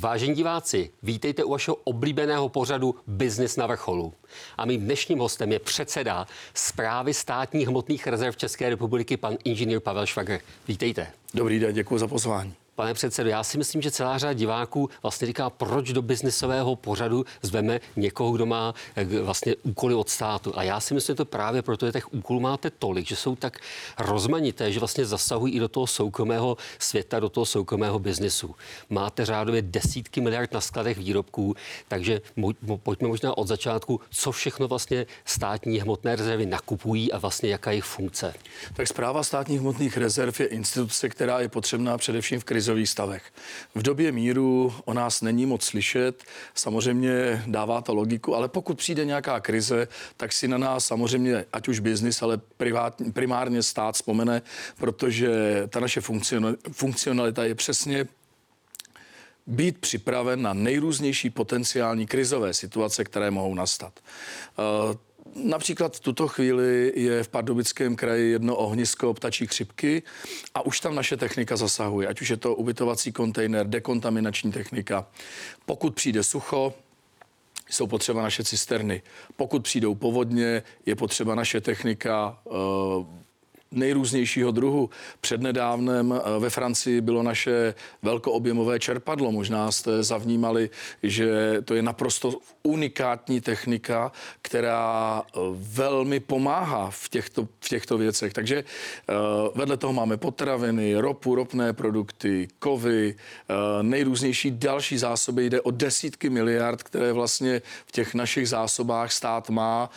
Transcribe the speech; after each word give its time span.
Vážení 0.00 0.34
diváci, 0.34 0.90
vítejte 1.02 1.44
u 1.44 1.50
vašeho 1.50 1.76
oblíbeného 1.84 2.48
pořadu 2.48 2.94
Biznis 3.06 3.56
na 3.56 3.66
vrcholu. 3.66 4.14
A 4.56 4.64
mým 4.64 4.80
dnešním 4.80 5.18
hostem 5.18 5.52
je 5.52 5.58
předseda 5.58 6.26
zprávy 6.54 7.14
státních 7.14 7.68
hmotných 7.68 8.06
rezerv 8.06 8.36
České 8.36 8.68
republiky, 8.68 9.16
pan 9.16 9.36
inženýr 9.44 9.80
Pavel 9.80 10.06
Švagr. 10.06 10.38
Vítejte. 10.68 11.06
Dobrý 11.34 11.58
den, 11.58 11.74
děkuji 11.74 11.98
za 11.98 12.08
pozvání. 12.08 12.54
Pane 12.80 12.94
předsedo, 12.94 13.30
já 13.30 13.44
si 13.44 13.58
myslím, 13.58 13.82
že 13.82 13.90
celá 13.90 14.18
řada 14.18 14.32
diváků 14.32 14.90
vlastně 15.02 15.26
říká, 15.26 15.50
proč 15.50 15.92
do 15.92 16.02
biznisového 16.02 16.76
pořadu 16.76 17.24
zveme 17.42 17.80
někoho, 17.96 18.32
kdo 18.32 18.46
má 18.46 18.74
eh, 18.96 19.04
vlastně 19.04 19.56
úkoly 19.62 19.94
od 19.94 20.08
státu. 20.08 20.52
A 20.58 20.62
já 20.62 20.80
si 20.80 20.94
myslím, 20.94 21.12
že 21.12 21.16
to 21.16 21.24
právě 21.24 21.62
proto, 21.62 21.86
že 21.86 21.92
těch 21.92 22.14
úkolů 22.14 22.40
máte 22.40 22.70
tolik, 22.70 23.06
že 23.06 23.16
jsou 23.16 23.36
tak 23.36 23.58
rozmanité, 23.98 24.72
že 24.72 24.80
vlastně 24.80 25.04
zasahují 25.04 25.54
i 25.54 25.58
do 25.60 25.68
toho 25.68 25.86
soukromého 25.86 26.56
světa, 26.78 27.20
do 27.20 27.28
toho 27.28 27.46
soukromého 27.46 27.98
biznisu. 27.98 28.54
Máte 28.90 29.24
řádově 29.24 29.62
desítky 29.62 30.20
miliard 30.20 30.52
na 30.52 30.60
skladech 30.60 30.98
výrobků, 30.98 31.54
takže 31.88 32.20
pojďme 32.82 33.08
možná 33.08 33.38
od 33.38 33.48
začátku, 33.48 34.00
co 34.10 34.32
všechno 34.32 34.68
vlastně 34.68 35.06
státní 35.24 35.78
hmotné 35.78 36.16
rezervy 36.16 36.46
nakupují 36.46 37.12
a 37.12 37.18
vlastně 37.18 37.50
jaká 37.50 37.70
je 37.70 37.74
jejich 37.74 37.84
funkce. 37.84 38.34
Tak 38.74 38.88
zpráva 38.88 39.22
státních 39.22 39.60
hmotných 39.60 39.96
rezerv 39.96 40.40
je 40.40 40.46
instituce, 40.46 41.08
která 41.08 41.40
je 41.40 41.48
potřebná 41.48 41.98
především 41.98 42.40
v 42.40 42.44
krizi 42.44 42.69
krizových 42.70 42.88
stavech. 42.88 43.22
V 43.74 43.82
době 43.82 44.12
míru 44.12 44.74
o 44.84 44.94
nás 44.94 45.22
není 45.22 45.46
moc 45.46 45.64
slyšet, 45.64 46.24
samozřejmě 46.54 47.42
dává 47.46 47.80
to 47.80 47.94
logiku, 47.94 48.34
ale 48.34 48.48
pokud 48.48 48.78
přijde 48.78 49.04
nějaká 49.04 49.40
krize, 49.40 49.88
tak 50.16 50.32
si 50.32 50.48
na 50.48 50.58
nás 50.58 50.86
samozřejmě, 50.86 51.44
ať 51.52 51.68
už 51.68 51.80
biznis, 51.80 52.22
ale 52.22 52.38
privát, 52.56 52.94
primárně 53.12 53.62
stát 53.62 53.94
vzpomene, 53.94 54.42
protože 54.78 55.30
ta 55.68 55.80
naše 55.80 56.00
funkcionalita 56.72 57.44
je 57.44 57.54
přesně 57.54 58.06
být 59.46 59.78
připraven 59.78 60.42
na 60.42 60.54
nejrůznější 60.54 61.30
potenciální 61.30 62.06
krizové 62.06 62.54
situace, 62.54 63.04
které 63.04 63.30
mohou 63.30 63.54
nastat. 63.54 64.00
Například 65.34 65.96
v 65.96 66.00
tuto 66.00 66.28
chvíli 66.28 66.92
je 66.96 67.22
v 67.22 67.28
Pardubickém 67.28 67.96
kraji 67.96 68.30
jedno 68.30 68.56
ohnisko 68.56 69.14
ptačí 69.14 69.46
chřipky 69.46 70.02
a 70.54 70.66
už 70.66 70.80
tam 70.80 70.94
naše 70.94 71.16
technika 71.16 71.56
zasahuje, 71.56 72.08
ať 72.08 72.20
už 72.20 72.28
je 72.28 72.36
to 72.36 72.54
ubytovací 72.54 73.12
kontejner, 73.12 73.66
dekontaminační 73.66 74.52
technika. 74.52 75.06
Pokud 75.66 75.94
přijde 75.94 76.22
sucho, 76.22 76.74
jsou 77.70 77.86
potřeba 77.86 78.22
naše 78.22 78.44
cisterny. 78.44 79.02
Pokud 79.36 79.62
přijdou 79.62 79.94
povodně, 79.94 80.62
je 80.86 80.96
potřeba 80.96 81.34
naše 81.34 81.60
technika, 81.60 82.38
eh, 82.46 82.50
nejrůznějšího 83.72 84.50
druhu. 84.50 84.90
Přednedávnem 85.20 86.12
eh, 86.12 86.38
ve 86.38 86.50
Francii 86.50 87.00
bylo 87.00 87.22
naše 87.22 87.74
velkoobjemové 88.02 88.78
čerpadlo. 88.78 89.32
Možná 89.32 89.72
jste 89.72 90.02
zavnímali, 90.02 90.70
že 91.02 91.56
to 91.64 91.74
je 91.74 91.82
naprosto 91.82 92.32
unikátní 92.62 93.40
technika, 93.40 94.12
která 94.42 95.22
eh, 95.22 95.38
velmi 95.54 96.20
pomáhá 96.20 96.90
v 96.90 97.08
těchto, 97.08 97.48
v 97.60 97.68
těchto 97.68 97.98
věcech. 97.98 98.32
Takže 98.32 98.56
eh, 98.58 99.14
vedle 99.54 99.76
toho 99.76 99.92
máme 99.92 100.16
potraviny, 100.16 100.96
ropu, 100.96 101.34
ropné 101.34 101.72
produkty, 101.72 102.48
kovy, 102.58 103.14
nejrůznější 103.82 104.50
další 104.50 104.98
zásoby. 104.98 105.46
Jde 105.46 105.60
o 105.60 105.70
desítky 105.70 106.30
miliard, 106.30 106.82
které 106.82 107.12
vlastně 107.12 107.62
v 107.86 107.92
těch 107.92 108.14
našich 108.14 108.48
zásobách 108.48 109.12
stát 109.12 109.50
má 109.50 109.90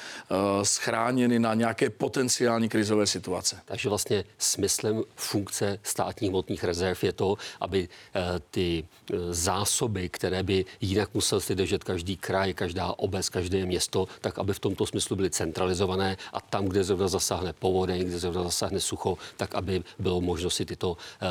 schráněny 0.64 1.40
na 1.40 1.54
nějaké 1.54 1.90
potenciální 1.90 2.70
krizové 2.70 3.08
situace. 3.08 3.63
Takže 3.66 3.90
vlastně 3.90 4.24
smyslem 4.38 5.04
funkce 5.16 5.80
státních 5.84 6.32
hmotných 6.32 6.64
rezerv 6.64 6.98
je 7.04 7.14
to, 7.14 7.36
aby 7.60 7.90
eh, 7.90 8.22
ty 8.52 8.84
eh, 8.84 9.16
zásoby, 9.34 10.10
které 10.10 10.44
by 10.44 10.66
jinak 10.82 11.14
musel 11.14 11.40
si 11.40 11.56
držet 11.56 11.84
každý 11.84 12.18
kraj, 12.18 12.54
každá 12.54 12.94
obec, 12.98 13.30
každé 13.30 13.66
město, 13.66 14.08
tak 14.22 14.40
aby 14.40 14.54
v 14.54 14.60
tomto 14.60 14.86
smyslu 14.86 15.16
byly 15.16 15.30
centralizované 15.30 16.18
a 16.34 16.42
tam, 16.42 16.66
kde 16.66 16.84
zrovna 16.84 17.08
zasáhne 17.08 17.54
povodeň, 17.54 18.04
kde 18.04 18.20
zrovna 18.20 18.44
zasáhne 18.44 18.80
sucho, 18.80 19.18
tak 19.38 19.56
aby 19.56 19.84
bylo 20.00 20.22
možno 20.22 20.50
si 20.50 20.66
tyto, 20.66 20.98
eh, 21.22 21.28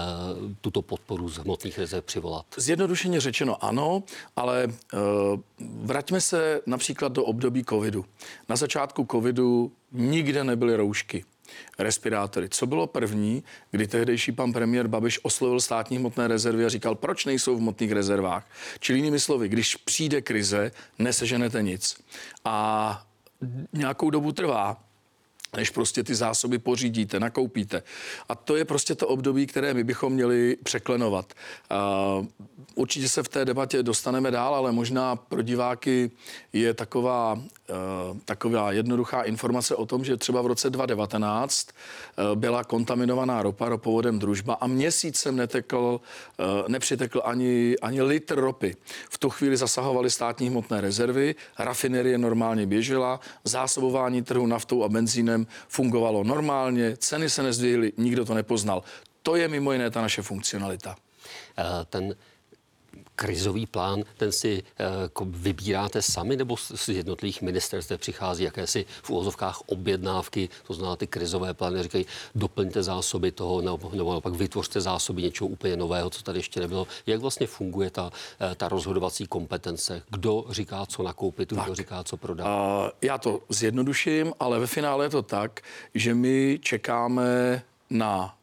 tuto 0.61 0.83
podporu 0.83 1.29
z 1.29 1.37
hmotných 1.37 1.79
rezerv 1.79 2.05
přivolat. 2.05 2.47
Zjednodušeně 2.57 3.21
řečeno 3.21 3.65
ano, 3.65 4.03
ale 4.37 4.69
vraťme 5.59 6.21
se 6.21 6.61
například 6.67 7.13
do 7.13 7.25
období 7.25 7.65
covidu. 7.65 8.05
Na 8.49 8.57
začátku 8.57 9.07
covidu 9.11 9.73
nikde 9.93 10.45
nebyly 10.45 10.77
roušky 10.77 11.25
respirátory. 11.79 12.49
Co 12.49 12.67
bylo 12.67 12.87
první, 12.87 13.45
kdy 13.71 13.87
tehdejší 13.87 14.33
pan 14.33 14.53
premiér 14.53 14.89
Babiš 14.89 15.21
oslovil 15.23 15.61
státní 15.61 15.97
hmotné 15.97 16.29
rezervy 16.29 16.65
a 16.65 16.69
říkal, 16.69 16.95
proč 16.95 17.25
nejsou 17.25 17.57
v 17.57 17.59
hmotných 17.59 17.93
rezervách? 17.93 18.47
Čili 18.81 18.99
jinými 18.99 19.21
slovy, 19.21 19.49
když 19.49 19.77
přijde 19.77 20.21
krize, 20.21 20.71
neseženete 20.99 21.63
nic. 21.63 21.97
A 22.45 23.07
nějakou 23.73 24.11
dobu 24.11 24.33
trvá, 24.33 24.77
než 25.57 25.71
prostě 25.71 26.05
ty 26.05 26.15
zásoby 26.15 26.59
pořídíte, 26.59 27.21
nakoupíte. 27.21 27.83
A 28.29 28.35
to 28.35 28.57
je 28.57 28.65
prostě 28.65 28.95
to 28.95 29.09
období, 29.09 29.47
které 29.47 29.75
my 29.75 29.85
bychom 29.85 30.13
měli 30.13 30.57
překlenovat. 30.63 31.33
Určitě 32.75 33.09
se 33.09 33.23
v 33.23 33.29
té 33.29 33.45
debatě 33.45 33.83
dostaneme 33.83 34.31
dál, 34.31 34.55
ale 34.55 34.73
možná 34.73 35.17
pro 35.17 35.43
diváky 35.43 36.11
je 36.53 36.75
taková, 36.75 37.43
taková 38.25 38.73
jednoduchá 38.73 39.23
informace 39.23 39.77
o 39.77 39.87
tom, 39.87 40.05
že 40.05 40.17
třeba 40.17 40.43
v 40.43 40.47
roce 40.47 40.71
2019 40.71 41.69
byla 42.35 42.65
kontaminovaná 42.65 43.43
ropa 43.43 43.69
ropovodem 43.69 44.19
družba 44.19 44.55
a 44.55 44.67
měsíc 44.67 45.19
jsem 45.19 45.37
netekl, 45.37 46.01
nepřitekl 46.69 47.23
ani, 47.25 47.77
ani 47.83 48.03
litr 48.03 48.41
ropy. 48.41 48.77
V 49.11 49.19
tu 49.19 49.31
chvíli 49.31 49.57
zasahovaly 49.57 50.11
státní 50.11 50.49
hmotné 50.49 50.81
rezervy, 50.81 51.35
rafinerie 51.59 52.19
normálně 52.19 52.67
běžela, 52.67 53.21
zásobování 53.45 54.23
trhu 54.23 54.47
naftou 54.47 54.85
a 54.85 54.89
benzínem 54.89 55.47
fungovalo 55.69 56.25
normálně, 56.25 56.97
ceny 56.97 57.31
se 57.31 57.43
nezdvihly, 57.43 57.93
nikdo 57.97 58.25
to 58.25 58.35
nepoznal. 58.35 58.83
To 59.23 59.37
je 59.37 59.49
mimo 59.49 59.73
jiné 59.73 59.91
ta 59.91 60.01
naše 60.01 60.23
funkcionalita. 60.23 60.97
Eh, 61.59 61.65
ten 61.91 62.15
krizový 63.17 63.67
plán, 63.67 64.03
ten 64.17 64.33
si 64.33 64.63
uh, 65.21 65.29
vybíráte 65.29 66.03
sami, 66.03 66.37
nebo 66.37 66.57
z 66.57 66.89
jednotlivých 66.89 67.43
ministerstv 67.43 67.99
přichází 67.99 68.45
jakési 68.45 68.87
v 69.03 69.11
úvozovkách 69.11 69.61
objednávky, 69.67 70.49
to 70.67 70.75
znamená 70.75 70.97
ty 70.97 71.07
krizové 71.07 71.55
plány, 71.55 71.83
říkají, 71.83 72.07
doplňte 72.35 72.83
zásoby 72.83 73.33
toho, 73.33 73.61
nebo, 73.61 73.91
nebo 73.95 74.11
naopak 74.11 74.35
vytvořte 74.35 74.81
zásoby 74.81 75.23
něčeho 75.23 75.49
úplně 75.49 75.77
nového, 75.77 76.11
co 76.11 76.23
tady 76.23 76.39
ještě 76.39 76.61
nebylo. 76.61 76.87
Jak 77.07 77.21
vlastně 77.21 77.47
funguje 77.47 77.91
ta, 77.91 78.05
uh, 78.05 78.55
ta 78.55 78.69
rozhodovací 78.69 79.27
kompetence? 79.27 80.03
Kdo 80.11 80.45
říká, 80.51 80.87
co 80.87 81.03
nakoupit, 81.03 81.49
tak. 81.49 81.65
kdo 81.65 81.75
říká, 81.75 82.05
co 82.05 82.17
prodat? 82.17 82.45
Uh, 82.47 82.89
já 83.03 83.19
to 83.19 83.41
zjednoduším, 83.49 84.33
ale 84.41 84.59
ve 84.59 84.67
finále 84.67 85.05
je 85.05 85.11
to 85.11 85.23
tak, 85.23 85.61
že 85.95 86.15
my 86.15 86.59
čekáme 86.63 87.63
na 87.91 88.35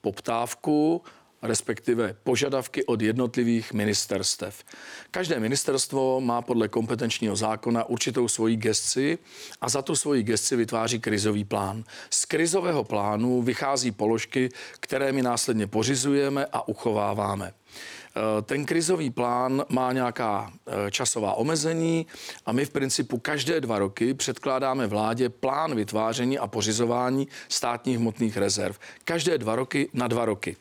poptávku, 0.00 1.02
respektive 1.44 2.16
požadavky 2.24 2.84
od 2.84 3.02
jednotlivých 3.02 3.72
ministerstev. 3.72 4.64
Každé 5.10 5.40
ministerstvo 5.40 6.20
má 6.20 6.42
podle 6.42 6.68
kompetenčního 6.68 7.36
zákona 7.36 7.84
určitou 7.84 8.28
svoji 8.28 8.56
gesci 8.56 9.18
a 9.60 9.68
za 9.68 9.82
tu 9.82 9.96
svoji 9.96 10.22
gesci 10.22 10.56
vytváří 10.56 11.00
krizový 11.00 11.44
plán. 11.44 11.84
Z 12.10 12.24
krizového 12.24 12.84
plánu 12.84 13.42
vychází 13.42 13.90
položky, 13.90 14.48
které 14.80 15.12
my 15.12 15.22
následně 15.22 15.66
pořizujeme 15.66 16.46
a 16.52 16.68
uchováváme. 16.68 17.46
E, 17.48 18.42
ten 18.42 18.64
krizový 18.64 19.10
plán 19.10 19.64
má 19.68 19.92
nějaká 19.92 20.52
e, 20.66 20.90
časová 20.90 21.34
omezení 21.34 22.06
a 22.46 22.52
my 22.52 22.64
v 22.64 22.70
principu 22.70 23.18
každé 23.18 23.60
dva 23.60 23.78
roky 23.78 24.14
předkládáme 24.14 24.86
vládě 24.86 25.28
plán 25.28 25.74
vytváření 25.74 26.38
a 26.38 26.46
pořizování 26.46 27.28
státních 27.48 27.98
hmotných 27.98 28.36
rezerv. 28.36 28.78
Každé 29.04 29.38
dva 29.38 29.56
roky 29.56 29.88
na 29.92 30.08
dva 30.08 30.24
roky. 30.24 30.56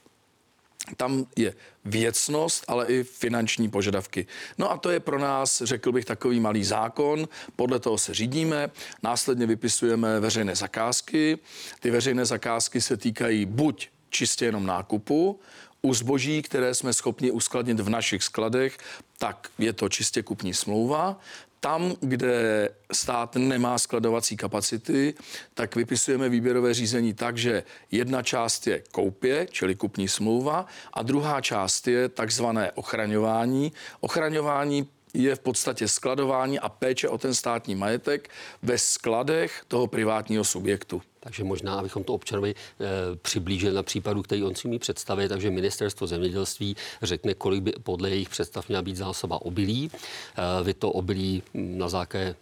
Tam 0.97 1.25
je 1.35 1.53
věcnost, 1.85 2.63
ale 2.67 2.85
i 2.85 3.03
finanční 3.03 3.69
požadavky. 3.69 4.27
No 4.57 4.71
a 4.71 4.77
to 4.77 4.89
je 4.89 4.99
pro 4.99 5.19
nás, 5.19 5.61
řekl 5.65 5.91
bych, 5.91 6.05
takový 6.05 6.39
malý 6.39 6.63
zákon. 6.63 7.27
Podle 7.55 7.79
toho 7.79 7.97
se 7.97 8.13
řídíme. 8.13 8.71
Následně 9.03 9.45
vypisujeme 9.45 10.19
veřejné 10.19 10.55
zakázky. 10.55 11.37
Ty 11.79 11.91
veřejné 11.91 12.25
zakázky 12.25 12.81
se 12.81 12.97
týkají 12.97 13.45
buď 13.45 13.89
čistě 14.09 14.45
jenom 14.45 14.65
nákupu, 14.65 15.39
u 15.81 15.93
zboží, 15.93 16.41
které 16.41 16.73
jsme 16.75 16.93
schopni 16.93 17.31
uskladnit 17.31 17.79
v 17.79 17.89
našich 17.89 18.23
skladech, 18.23 18.77
tak 19.17 19.49
je 19.59 19.73
to 19.73 19.89
čistě 19.89 20.23
kupní 20.23 20.53
smlouva. 20.53 21.19
Tam, 21.63 21.95
kde 21.99 22.69
stát 22.91 23.35
nemá 23.35 23.77
skladovací 23.77 24.37
kapacity, 24.37 25.13
tak 25.53 25.75
vypisujeme 25.75 26.29
výběrové 26.29 26.73
řízení 26.73 27.13
tak, 27.13 27.37
že 27.37 27.63
jedna 27.91 28.23
část 28.23 28.67
je 28.67 28.83
koupě, 28.91 29.47
čili 29.51 29.75
kupní 29.75 30.07
smlouva, 30.07 30.65
a 30.93 31.03
druhá 31.03 31.41
část 31.41 31.87
je 31.87 32.09
takzvané 32.09 32.71
ochraňování. 32.71 33.71
Ochraňování 33.99 34.87
je 35.13 35.35
v 35.35 35.39
podstatě 35.39 35.87
skladování 35.87 36.59
a 36.59 36.69
péče 36.69 37.09
o 37.09 37.17
ten 37.17 37.33
státní 37.33 37.75
majetek 37.75 38.29
ve 38.61 38.77
skladech 38.77 39.63
toho 39.67 39.87
privátního 39.87 40.43
subjektu. 40.43 41.01
Takže 41.23 41.43
možná, 41.43 41.79
abychom 41.79 42.03
to 42.03 42.13
občanovi 42.13 42.51
e, 42.51 43.15
přiblížili 43.15 43.75
na 43.75 43.83
případu, 43.83 44.23
který 44.23 44.43
on 44.43 44.55
si 44.55 44.67
umí 44.67 44.79
představit, 44.79 45.29
takže 45.29 45.51
ministerstvo 45.51 46.07
zemědělství 46.07 46.75
řekne, 47.01 47.33
kolik 47.33 47.61
by 47.63 47.71
podle 47.71 48.09
jejich 48.09 48.29
představ 48.29 48.67
měla 48.67 48.81
být 48.81 48.97
zásoba 48.97 49.41
obilí. 49.41 49.91
E, 49.91 50.63
vy 50.63 50.73
to 50.73 50.91
obilí 50.91 51.43
na 51.53 51.89
základě 51.89 52.35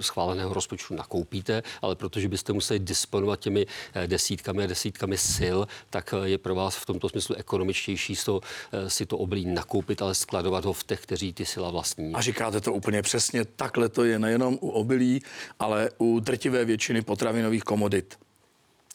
schváleného 0.00 0.54
rozpočtu 0.54 0.94
nakoupíte, 0.94 1.62
ale 1.82 1.96
protože 1.96 2.28
byste 2.28 2.52
museli 2.52 2.78
disponovat 2.78 3.40
těmi 3.40 3.66
desítkami 4.06 4.64
a 4.64 4.66
desítkami 4.66 5.18
sil, 5.34 5.58
tak 5.90 6.14
je 6.24 6.38
pro 6.38 6.54
vás 6.54 6.76
v 6.76 6.86
tomto 6.86 7.08
smyslu 7.08 7.34
ekonomičtější 7.34 8.16
to, 8.24 8.40
si 8.88 9.06
to 9.06 9.18
obilí 9.18 9.46
nakoupit, 9.46 10.02
ale 10.02 10.14
skladovat 10.14 10.64
ho 10.64 10.72
v 10.72 10.84
těch, 10.84 11.00
kteří 11.00 11.32
ty 11.32 11.44
sila 11.44 11.70
vlastní. 11.70 12.14
A 12.14 12.20
říkáte 12.20 12.60
to 12.60 12.72
úplně 12.72 13.02
přesně, 13.02 13.44
takhle 13.44 13.88
to 13.88 14.04
je 14.04 14.18
nejenom 14.18 14.58
u 14.60 14.68
obilí, 14.68 15.22
ale 15.58 15.90
u 15.98 16.20
drtivé 16.20 16.64
většiny 16.64 17.02
potravinových 17.02 17.62
komodit. 17.62 18.25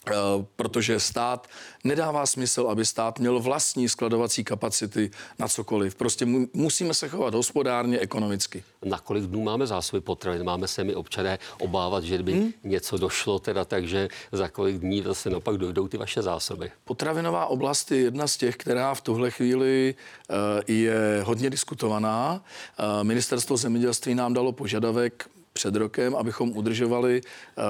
Eh, 0.07 0.13
protože 0.55 0.99
stát 0.99 1.47
nedává 1.83 2.25
smysl, 2.25 2.67
aby 2.69 2.85
stát 2.85 3.19
měl 3.19 3.39
vlastní 3.39 3.89
skladovací 3.89 4.43
kapacity 4.43 5.11
na 5.39 5.47
cokoliv. 5.47 5.95
Prostě 5.95 6.25
musíme 6.53 6.93
se 6.93 7.09
chovat 7.09 7.33
hospodárně, 7.33 7.99
ekonomicky. 7.99 8.63
Na 8.85 8.99
kolik 8.99 9.23
dnů 9.23 9.43
máme 9.43 9.67
zásoby 9.67 10.01
potravin? 10.01 10.43
Máme 10.43 10.67
se 10.67 10.83
mi 10.83 10.95
občané 10.95 11.39
obávat, 11.59 12.03
že 12.03 12.23
by 12.23 12.33
hmm? 12.33 12.53
něco 12.63 12.97
došlo, 12.97 13.39
teda 13.39 13.65
takže 13.65 14.09
za 14.31 14.47
kolik 14.47 14.77
dní 14.77 15.01
zase 15.01 15.29
naopak 15.29 15.57
dojdou 15.57 15.87
ty 15.87 15.97
vaše 15.97 16.21
zásoby? 16.21 16.71
Potravinová 16.83 17.45
oblast 17.45 17.91
je 17.91 17.97
jedna 17.97 18.27
z 18.27 18.37
těch, 18.37 18.55
která 18.55 18.93
v 18.93 19.01
tuhle 19.01 19.31
chvíli 19.31 19.95
uh, 20.29 20.35
je 20.67 21.21
hodně 21.23 21.49
diskutovaná. 21.49 22.43
Uh, 22.79 23.03
Ministerstvo 23.03 23.57
zemědělství 23.57 24.15
nám 24.15 24.33
dalo 24.33 24.51
požadavek 24.51 25.29
před 25.53 25.75
rokem, 25.75 26.15
abychom 26.15 26.57
udržovali 26.57 27.21
uh, 27.21 27.63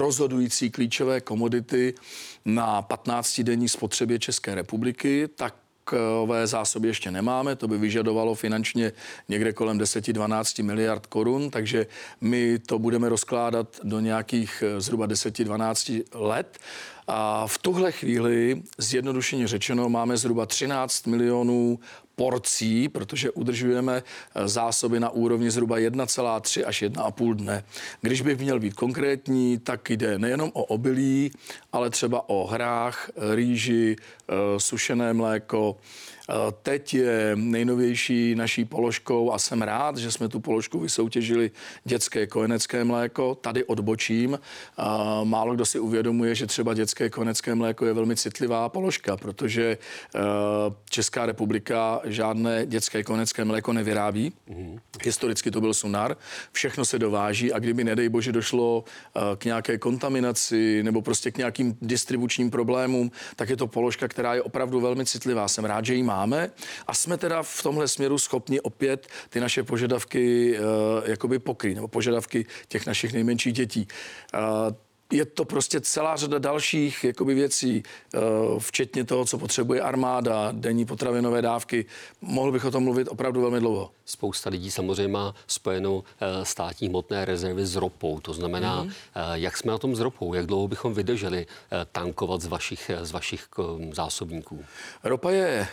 rozhodující 0.00 0.70
klíčové 0.70 1.20
komodity 1.20 1.94
na 2.44 2.82
15-denní 2.82 3.68
spotřebě 3.68 4.18
České 4.18 4.54
republiky, 4.54 5.28
tak 5.36 5.54
takové 5.90 6.46
zásoby 6.46 6.88
ještě 6.88 7.10
nemáme, 7.10 7.56
to 7.56 7.68
by 7.68 7.78
vyžadovalo 7.78 8.34
finančně 8.34 8.92
někde 9.28 9.52
kolem 9.52 9.78
10-12 9.78 10.64
miliard 10.64 11.06
korun, 11.06 11.50
takže 11.50 11.86
my 12.20 12.58
to 12.58 12.78
budeme 12.78 13.08
rozkládat 13.08 13.80
do 13.82 14.00
nějakých 14.00 14.64
eh, 14.66 14.80
zhruba 14.80 15.06
10-12 15.06 16.02
let. 16.14 16.58
A 17.06 17.46
v 17.46 17.58
tuhle 17.58 17.92
chvíli, 17.92 18.62
zjednodušeně 18.78 19.48
řečeno, 19.48 19.88
máme 19.88 20.16
zhruba 20.16 20.46
13 20.46 21.06
milionů 21.06 21.78
porcí, 22.18 22.88
protože 22.88 23.30
udržujeme 23.30 24.02
eh, 24.02 24.48
zásoby 24.48 25.00
na 25.00 25.10
úrovni 25.10 25.50
zhruba 25.50 25.78
1,3 25.78 26.66
až 26.66 26.82
1,5 26.82 27.34
dne. 27.34 27.64
Když 28.02 28.22
bych 28.22 28.38
měl 28.38 28.60
být 28.60 28.74
konkrétní, 28.74 29.58
tak 29.58 29.90
jde 29.90 30.18
nejenom 30.18 30.50
o 30.54 30.64
obilí, 30.64 31.30
ale 31.72 31.90
třeba 31.90 32.28
o 32.28 32.46
hrách, 32.46 33.10
rýži, 33.34 33.96
eh, 33.96 34.34
sušené 34.58 35.14
mléko, 35.14 35.76
Eh, 35.78 36.17
teď 36.62 36.94
je 36.94 37.32
nejnovější 37.34 38.34
naší 38.34 38.64
položkou 38.64 39.32
a 39.32 39.38
jsem 39.38 39.62
rád, 39.62 39.96
že 39.96 40.10
jsme 40.10 40.28
tu 40.28 40.40
položku 40.40 40.80
vysoutěžili 40.80 41.50
dětské 41.84 42.26
kojenecké 42.26 42.84
mléko. 42.84 43.34
Tady 43.34 43.64
odbočím. 43.64 44.38
Eh, 44.78 44.84
málo 45.24 45.54
kdo 45.54 45.66
si 45.66 45.78
uvědomuje, 45.78 46.34
že 46.34 46.46
třeba 46.46 46.74
dětské 46.74 47.10
kojenecké 47.10 47.54
mléko 47.54 47.86
je 47.86 47.92
velmi 47.92 48.16
citlivá 48.16 48.68
položka, 48.68 49.16
protože 49.16 49.78
eh, 50.14 50.18
Česká 50.90 51.26
republika 51.26 52.00
žádné 52.04 52.66
dětské 52.66 53.02
kojenecké 53.02 53.44
mléko 53.44 53.72
nevyrábí. 53.72 54.32
Mm-hmm. 54.50 54.78
Historicky 55.04 55.50
to 55.50 55.60
byl 55.60 55.74
Sunar. 55.74 56.16
Všechno 56.52 56.84
se 56.84 56.98
dováží 56.98 57.52
a 57.52 57.58
kdyby, 57.58 57.84
nedej 57.84 58.08
bože, 58.08 58.32
došlo 58.32 58.84
k 59.36 59.44
nějaké 59.44 59.78
kontaminaci 59.78 60.82
nebo 60.82 61.02
prostě 61.02 61.30
k 61.30 61.38
nějakým 61.38 61.76
distribučním 61.82 62.50
problémům, 62.50 63.10
tak 63.36 63.48
je 63.48 63.56
to 63.56 63.66
položka, 63.66 64.08
která 64.08 64.34
je 64.34 64.42
opravdu 64.42 64.80
velmi 64.80 65.06
citlivá. 65.06 65.48
Jsem 65.48 65.64
rád, 65.64 65.84
že 65.84 65.94
ji 65.94 66.02
má 66.02 66.17
máme 66.18 66.50
a 66.86 66.94
jsme 66.94 67.16
teda 67.16 67.42
v 67.42 67.62
tomhle 67.62 67.88
směru 67.88 68.18
schopni 68.18 68.60
opět 68.60 69.06
ty 69.28 69.40
naše 69.40 69.62
požadavky 69.62 70.58
uh, 70.58 70.64
jakoby 71.10 71.38
pokrýt, 71.38 71.74
nebo 71.74 71.88
požadavky 71.88 72.46
těch 72.68 72.86
našich 72.86 73.12
nejmenších 73.12 73.52
dětí. 73.52 73.88
Uh, 74.34 74.40
je 75.12 75.24
to 75.24 75.44
prostě 75.44 75.80
celá 75.80 76.16
řada 76.16 76.38
dalších 76.38 77.04
jakoby 77.04 77.34
věcí, 77.34 77.82
eh, 78.14 78.18
včetně 78.58 79.04
toho, 79.04 79.24
co 79.24 79.38
potřebuje 79.38 79.80
armáda, 79.80 80.52
denní 80.52 80.84
potravinové 80.84 81.42
dávky. 81.42 81.84
Mohl 82.20 82.52
bych 82.52 82.64
o 82.64 82.70
tom 82.70 82.84
mluvit 82.84 83.08
opravdu 83.08 83.40
velmi 83.40 83.60
dlouho. 83.60 83.90
Spousta 84.04 84.50
lidí 84.50 84.70
samozřejmě 84.70 85.08
má 85.08 85.34
spojenou 85.46 86.04
státní 86.42 86.88
hmotné 86.88 87.24
rezervy 87.24 87.66
s 87.66 87.76
ropou. 87.76 88.20
To 88.20 88.32
znamená, 88.32 88.84
mm-hmm. 88.84 88.92
jak 89.32 89.56
jsme 89.56 89.72
na 89.72 89.78
tom 89.78 89.96
s 89.96 90.00
ropou, 90.00 90.34
jak 90.34 90.46
dlouho 90.46 90.68
bychom 90.68 90.94
vydrželi 90.94 91.46
tankovat 91.92 92.40
z 92.40 92.46
vašich, 92.46 92.90
z 93.02 93.12
vašich 93.12 93.48
zásobníků? 93.92 94.64
Ropa 95.04 95.30
je 95.30 95.68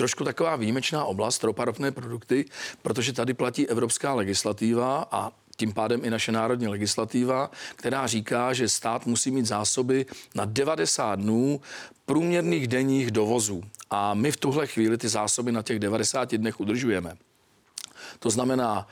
trošku 0.00 0.24
taková 0.24 0.56
výjimečná 0.56 1.04
oblast, 1.04 1.44
ropa 1.44 1.64
ropné 1.64 1.92
produkty, 1.92 2.44
protože 2.82 3.12
tady 3.12 3.34
platí 3.34 3.68
evropská 3.68 4.14
legislativa 4.14 5.08
a 5.10 5.32
tím 5.60 5.72
pádem 5.72 6.04
i 6.04 6.10
naše 6.10 6.32
národní 6.32 6.68
legislativa, 6.68 7.50
která 7.76 8.06
říká, 8.06 8.52
že 8.52 8.68
stát 8.68 9.06
musí 9.06 9.30
mít 9.30 9.46
zásoby 9.46 10.06
na 10.34 10.44
90 10.44 11.14
dnů 11.14 11.60
průměrných 12.06 12.68
denních 12.68 13.10
dovozů. 13.10 13.62
A 13.90 14.14
my 14.14 14.32
v 14.32 14.36
tuhle 14.36 14.66
chvíli 14.66 14.98
ty 14.98 15.08
zásoby 15.08 15.52
na 15.52 15.62
těch 15.62 15.78
90 15.78 16.34
dnech 16.34 16.60
udržujeme. 16.60 17.16
To 18.18 18.30
znamená, 18.30 18.88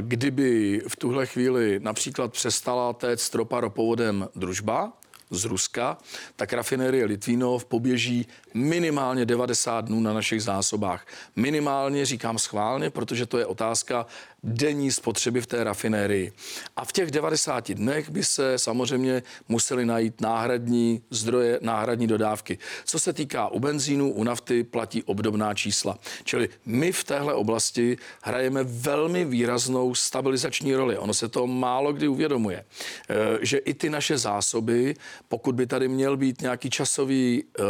kdyby 0.00 0.82
v 0.88 0.96
tuhle 0.96 1.26
chvíli 1.26 1.80
například 1.82 2.32
přestala 2.32 2.92
téct 2.92 3.34
ropa 3.34 3.60
ropovodem 3.60 4.28
družba, 4.34 4.92
z 5.30 5.44
Ruska, 5.44 5.98
tak 6.36 6.52
rafinérie 6.52 7.04
Litvínov 7.04 7.64
poběží 7.64 8.26
minimálně 8.54 9.26
90 9.26 9.84
dnů 9.84 10.00
na 10.00 10.12
našich 10.12 10.42
zásobách. 10.42 11.06
Minimálně 11.36 12.06
říkám 12.06 12.38
schválně, 12.38 12.90
protože 12.90 13.26
to 13.26 13.38
je 13.38 13.46
otázka 13.46 14.06
denní 14.46 14.92
spotřeby 14.92 15.40
v 15.40 15.46
té 15.46 15.64
rafinérii. 15.64 16.32
A 16.76 16.84
v 16.84 16.92
těch 16.92 17.10
90 17.10 17.70
dnech 17.70 18.10
by 18.10 18.24
se 18.24 18.58
samozřejmě 18.58 19.22
museli 19.48 19.84
najít 19.84 20.20
náhradní 20.20 21.02
zdroje, 21.10 21.58
náhradní 21.62 22.06
dodávky. 22.06 22.58
Co 22.84 22.98
se 22.98 23.12
týká 23.12 23.48
u 23.48 23.60
benzínu, 23.60 24.12
u 24.12 24.24
nafty 24.24 24.64
platí 24.64 25.02
obdobná 25.02 25.54
čísla. 25.54 25.98
Čili 26.24 26.48
my 26.66 26.92
v 26.92 27.04
téhle 27.04 27.34
oblasti 27.34 27.98
hrajeme 28.22 28.64
velmi 28.64 29.24
výraznou 29.24 29.94
stabilizační 29.94 30.74
roli. 30.74 30.98
Ono 30.98 31.14
se 31.14 31.28
to 31.28 31.46
málo 31.46 31.92
kdy 31.92 32.08
uvědomuje, 32.08 32.64
eh, 33.08 33.14
že 33.40 33.58
i 33.58 33.74
ty 33.74 33.90
naše 33.90 34.18
zásoby, 34.18 34.94
pokud 35.28 35.54
by 35.54 35.66
tady 35.66 35.88
měl 35.88 36.16
být 36.16 36.40
nějaký 36.40 36.70
časový 36.70 37.44
eh, 37.58 37.62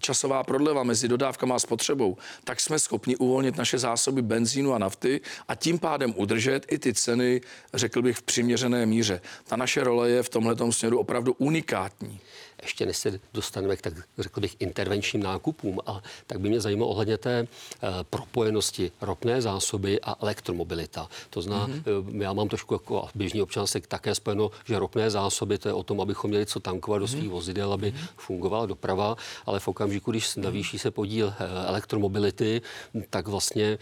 časová 0.00 0.44
prodleva 0.44 0.82
mezi 0.82 1.08
dodávkama 1.08 1.54
a 1.54 1.58
spotřebou, 1.58 2.16
tak 2.44 2.60
jsme 2.60 2.78
schopni 2.78 3.16
uvolnit 3.16 3.56
naše 3.56 3.78
zásoby 3.78 4.22
benzínu 4.22 4.74
a 4.74 4.78
nafty 4.78 5.20
a 5.48 5.54
tím 5.54 5.78
pádem 5.78 6.14
udržet 6.16 6.66
i 6.72 6.78
ty 6.78 6.94
ceny, 6.94 7.40
řekl 7.74 8.02
bych, 8.02 8.16
v 8.16 8.22
přiměřené 8.22 8.86
míře. 8.86 9.20
Ta 9.44 9.56
naše 9.56 9.84
role 9.84 10.10
je 10.10 10.22
v 10.22 10.28
tomhle 10.28 10.56
směru 10.70 10.98
opravdu 10.98 11.32
unikátní 11.38 12.20
ještě 12.64 12.86
než 12.86 12.96
se 12.96 13.20
dostaneme 13.34 13.76
k 13.76 13.82
tak 13.82 13.94
řekl 14.18 14.40
bych 14.40 14.56
intervenčním 14.58 15.22
nákupům, 15.22 15.80
a 15.86 16.02
tak 16.26 16.40
by 16.40 16.48
mě 16.48 16.60
zajímalo 16.60 16.90
ohledně 16.90 17.18
té 17.18 17.42
uh, 17.42 17.88
propojenosti 18.10 18.92
ropné 19.00 19.42
zásoby 19.42 20.00
a 20.00 20.16
elektromobilita. 20.22 21.08
To 21.30 21.42
znamená, 21.42 21.68
mm-hmm. 21.68 22.22
já 22.22 22.32
mám 22.32 22.48
trošku 22.48 22.74
jako 22.74 23.08
běžný 23.14 23.42
občan 23.42 23.66
se 23.66 23.80
také 23.80 24.14
spojeno, 24.14 24.50
že 24.64 24.78
ropné 24.78 25.10
zásoby 25.10 25.58
to 25.58 25.68
je 25.68 25.74
o 25.74 25.82
tom, 25.82 26.00
abychom 26.00 26.30
měli 26.30 26.46
co 26.46 26.60
tankovat 26.60 27.00
do 27.00 27.08
svých 27.08 27.24
mm-hmm. 27.24 27.30
vozidel, 27.30 27.72
aby 27.72 27.92
mm-hmm. 27.92 28.08
fungovala 28.16 28.66
doprava, 28.66 29.16
ale 29.46 29.60
v 29.60 29.68
okamžiku, 29.68 30.10
když 30.10 30.36
navýší 30.36 30.78
se 30.78 30.90
podíl 30.90 31.26
uh, 31.26 31.34
elektromobility, 31.66 32.62
tak 33.10 33.28
vlastně 33.28 33.78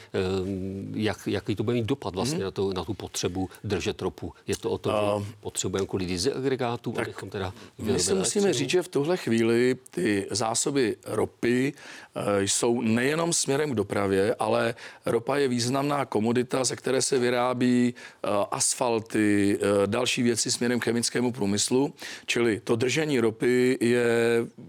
jak, 0.95 1.27
jaký 1.27 1.57
to 1.57 1.63
bude 1.63 1.75
mít 1.75 1.87
dopad 1.87 2.15
vlastně 2.15 2.39
mm-hmm. 2.39 2.45
na, 2.45 2.51
to, 2.51 2.73
na 2.73 2.85
tu 2.85 2.95
potřebu 2.95 3.49
držet 3.65 4.03
ropu? 4.03 4.33
Je 4.47 4.57
to 4.57 4.71
o 4.71 4.79
tom, 4.79 4.95
uh, 4.95 5.23
že 5.23 5.33
potřebujeme 5.41 5.87
kvůli 5.87 6.19
agregátů, 6.37 6.95
abychom 6.99 7.31
teda 7.31 7.53
my 7.79 8.01
si 8.01 8.15
musíme 8.15 8.53
říct, 8.53 8.71
že 8.73 8.83
v 8.83 8.89
tuhle 8.89 9.17
chvíli 9.17 9.77
ty 9.91 10.27
zásoby 10.31 10.97
ropy 11.05 11.73
eh, 11.73 12.43
jsou 12.43 12.81
nejenom 12.81 13.33
směrem 13.33 13.71
k 13.71 13.75
dopravě, 13.75 14.35
ale 14.39 14.75
ropa 15.07 15.37
je 15.37 15.49
významná 15.49 16.05
komodita, 16.05 16.65
ze 16.65 16.77
které 16.77 17.03
se 17.03 17.19
vyrábí 17.19 17.95
eh, 17.95 18.29
asfalty, 18.51 19.59
eh, 19.61 19.87
další 19.87 20.23
věci 20.23 20.51
směrem 20.51 20.81
k 20.81 20.85
chemickému 20.85 21.33
průmyslu. 21.33 21.95
Čili 22.27 22.61
to 22.65 22.77
držení 22.77 23.21
ropy 23.21 23.79
je 23.81 24.05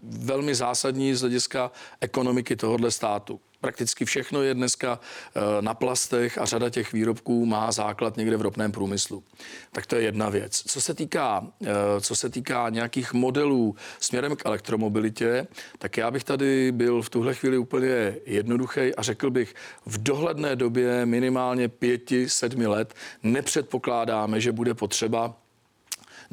velmi 0.03 0.55
zásadní 0.55 1.15
z 1.15 1.21
hlediska 1.21 1.71
ekonomiky 2.01 2.55
tohohle 2.55 2.91
státu 2.91 3.39
prakticky 3.63 4.05
všechno 4.05 4.41
je 4.43 4.53
dneska 4.53 4.99
eh, 4.99 5.61
na 5.61 5.73
plastech 5.73 6.37
a 6.37 6.45
řada 6.45 6.69
těch 6.69 6.93
výrobků 6.93 7.45
má 7.45 7.71
základ 7.71 8.17
někde 8.17 8.37
v 8.37 8.41
ropném 8.41 8.71
průmyslu. 8.71 9.23
Tak 9.71 9.85
to 9.85 9.95
je 9.95 10.01
jedna 10.01 10.29
věc. 10.29 10.63
Co 10.67 10.81
se 10.81 10.93
týká, 10.93 11.47
eh, 11.63 12.01
co 12.01 12.15
se 12.15 12.29
týká 12.29 12.69
nějakých 12.69 13.13
modelů 13.13 13.75
směrem 13.99 14.35
k 14.35 14.45
elektromobilitě, 14.45 15.47
tak 15.79 15.97
já 15.97 16.11
bych 16.11 16.23
tady 16.23 16.71
byl 16.71 17.01
v 17.01 17.09
tuhle 17.09 17.33
chvíli 17.33 17.57
úplně 17.57 18.15
jednoduchý 18.25 18.95
a 18.95 19.01
řekl 19.01 19.29
bych, 19.29 19.55
v 19.85 20.03
dohledné 20.03 20.55
době 20.55 21.05
minimálně 21.05 21.67
pěti, 21.69 22.29
sedmi 22.29 22.67
let 22.67 22.93
nepředpokládáme, 23.23 24.41
že 24.41 24.51
bude 24.51 24.73
potřeba 24.73 25.42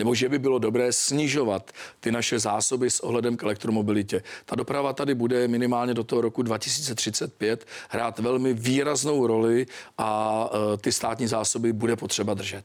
nebo 0.00 0.14
že 0.14 0.28
by 0.28 0.38
bylo 0.38 0.58
dobré 0.58 0.92
snižovat 0.92 1.70
ty 2.00 2.12
naše 2.12 2.38
zásoby 2.38 2.90
s 2.90 3.00
ohledem 3.00 3.36
k 3.36 3.42
elektromobilitě. 3.42 4.22
Ta 4.44 4.56
doprava 4.56 4.92
tady 4.92 5.14
bude 5.14 5.48
minimálně 5.48 5.94
do 5.94 6.04
toho 6.04 6.20
roku 6.20 6.42
2035 6.42 7.66
hrát 7.88 8.18
velmi 8.18 8.54
výraznou 8.54 9.26
roli 9.26 9.66
a 9.98 10.50
e, 10.74 10.76
ty 10.76 10.92
státní 10.92 11.26
zásoby 11.26 11.72
bude 11.72 11.96
potřeba 11.96 12.34
držet. 12.34 12.64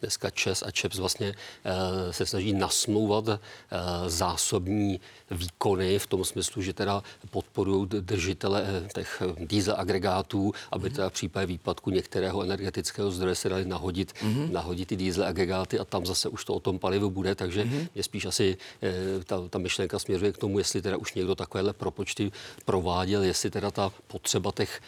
Dneska 0.00 0.30
ČES 0.30 0.62
a 0.66 0.70
ČEPS 0.70 0.98
vlastně 0.98 1.34
e, 1.64 2.12
se 2.12 2.26
snaží 2.26 2.52
nasmlouvat 2.52 3.28
e, 3.28 3.38
zásobní 4.06 5.00
výkony 5.30 5.98
v 5.98 6.06
tom 6.06 6.24
smyslu, 6.24 6.62
že 6.62 6.72
teda 6.72 7.02
podporují 7.30 7.88
držitele 7.88 8.66
těch 8.94 9.22
diesel 9.38 9.74
agregátů, 9.78 10.52
aby 10.72 10.90
teda 10.90 11.08
v 11.08 11.12
případě 11.12 11.46
výpadku 11.46 11.90
některého 11.90 12.42
energetického 12.42 13.10
zdroje 13.10 13.34
se 13.34 13.48
dali 13.48 13.64
nahodit, 13.64 14.12
mm-hmm. 14.12 14.52
nahodit 14.52 14.88
ty 14.88 14.96
diesel 14.96 15.24
agregáty 15.24 15.78
a 15.78 15.84
tam 15.84 16.06
zase 16.06 16.28
už 16.28 16.44
to 16.44 16.54
o 16.54 16.60
tom 16.60 16.78
palivu 16.78 17.10
bude, 17.10 17.34
takže 17.34 17.64
mm-hmm. 17.64 17.88
je 17.94 18.02
spíš 18.02 18.24
asi 18.24 18.56
ta, 19.24 19.48
ta 19.50 19.58
myšlenka 19.58 19.98
směřuje 19.98 20.32
k 20.32 20.38
tomu, 20.38 20.58
jestli 20.58 20.82
teda 20.82 20.96
už 20.96 21.14
někdo 21.14 21.34
takovéhle 21.34 21.72
propočty 21.72 22.32
prováděl, 22.64 23.22
jestli 23.22 23.50
teda 23.50 23.70
ta 23.70 23.92
potřeba 24.06 24.52
těch 24.52 24.80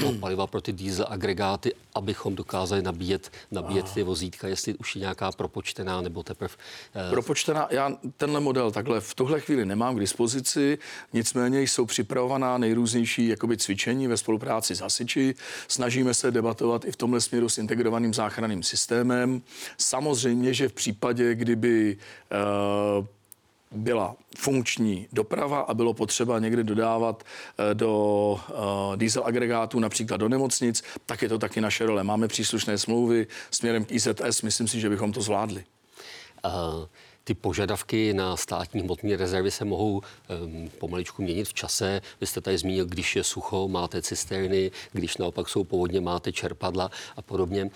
toho 0.00 0.12
paliva 0.12 0.46
pro 0.46 0.60
ty 0.60 0.72
diesel 0.72 1.06
agregáty, 1.08 1.74
abychom 1.94 2.34
dokázali 2.36 2.82
nabíjet, 2.82 3.32
nabíjet 3.50 3.92
ty 3.94 4.02
vozítka, 4.02 4.37
jestli 4.46 4.74
už 4.74 4.96
je 4.96 5.00
nějaká 5.00 5.32
propočtená 5.32 6.00
nebo 6.00 6.22
teprve... 6.22 6.54
Eh... 6.94 7.10
Propočtená, 7.10 7.68
já 7.70 7.92
tenhle 8.16 8.40
model 8.40 8.70
takhle 8.70 9.00
v 9.00 9.14
tuhle 9.14 9.40
chvíli 9.40 9.66
nemám 9.66 9.96
k 9.96 10.00
dispozici, 10.00 10.78
nicméně 11.12 11.62
jsou 11.62 11.86
připravovaná 11.86 12.58
nejrůznější 12.58 13.28
jakoby 13.28 13.56
cvičení 13.56 14.06
ve 14.06 14.16
spolupráci 14.16 14.76
s 14.76 14.80
hasiči. 14.80 15.34
Snažíme 15.68 16.14
se 16.14 16.30
debatovat 16.30 16.84
i 16.84 16.92
v 16.92 16.96
tomhle 16.96 17.20
směru 17.20 17.48
s 17.48 17.58
integrovaným 17.58 18.14
záchranným 18.14 18.62
systémem. 18.62 19.42
Samozřejmě, 19.78 20.54
že 20.54 20.68
v 20.68 20.72
případě, 20.72 21.34
kdyby 21.34 21.96
eh, 22.32 23.17
byla 23.70 24.16
funkční 24.36 25.08
doprava 25.12 25.60
a 25.60 25.74
bylo 25.74 25.94
potřeba 25.94 26.38
někde 26.38 26.64
dodávat 26.64 27.22
eh, 27.58 27.74
do 27.74 27.92
uh, 28.32 28.96
diesel 28.96 29.22
agregátů, 29.26 29.80
například 29.80 30.16
do 30.16 30.28
nemocnic, 30.28 30.82
tak 31.06 31.22
je 31.22 31.28
to 31.28 31.38
taky 31.38 31.60
naše 31.60 31.86
role. 31.86 32.04
Máme 32.04 32.28
příslušné 32.28 32.78
smlouvy 32.78 33.26
směrem 33.50 33.84
k 33.84 33.92
IZS, 33.92 34.42
myslím 34.42 34.68
si, 34.68 34.80
že 34.80 34.88
bychom 34.88 35.12
to 35.12 35.22
zvládli. 35.22 35.64
Uh 36.44 36.86
ty 37.28 37.34
požadavky 37.34 38.14
na 38.14 38.36
státní 38.36 38.80
hmotné 38.80 39.16
rezervy 39.16 39.50
se 39.50 39.64
mohou 39.64 40.00
um, 40.00 40.70
pomaličku 40.78 41.22
měnit 41.22 41.48
v 41.48 41.54
čase. 41.54 42.00
Vy 42.20 42.26
jste 42.26 42.40
tady 42.40 42.58
zmínil, 42.58 42.86
když 42.86 43.16
je 43.16 43.24
sucho, 43.24 43.68
máte 43.68 44.02
cisterny, 44.02 44.70
když 44.92 45.16
naopak 45.16 45.48
jsou 45.48 45.64
povodně, 45.64 46.00
máte 46.00 46.32
čerpadla 46.32 46.90
a 47.16 47.22
podobně. 47.22 47.64
Uh, 47.64 47.70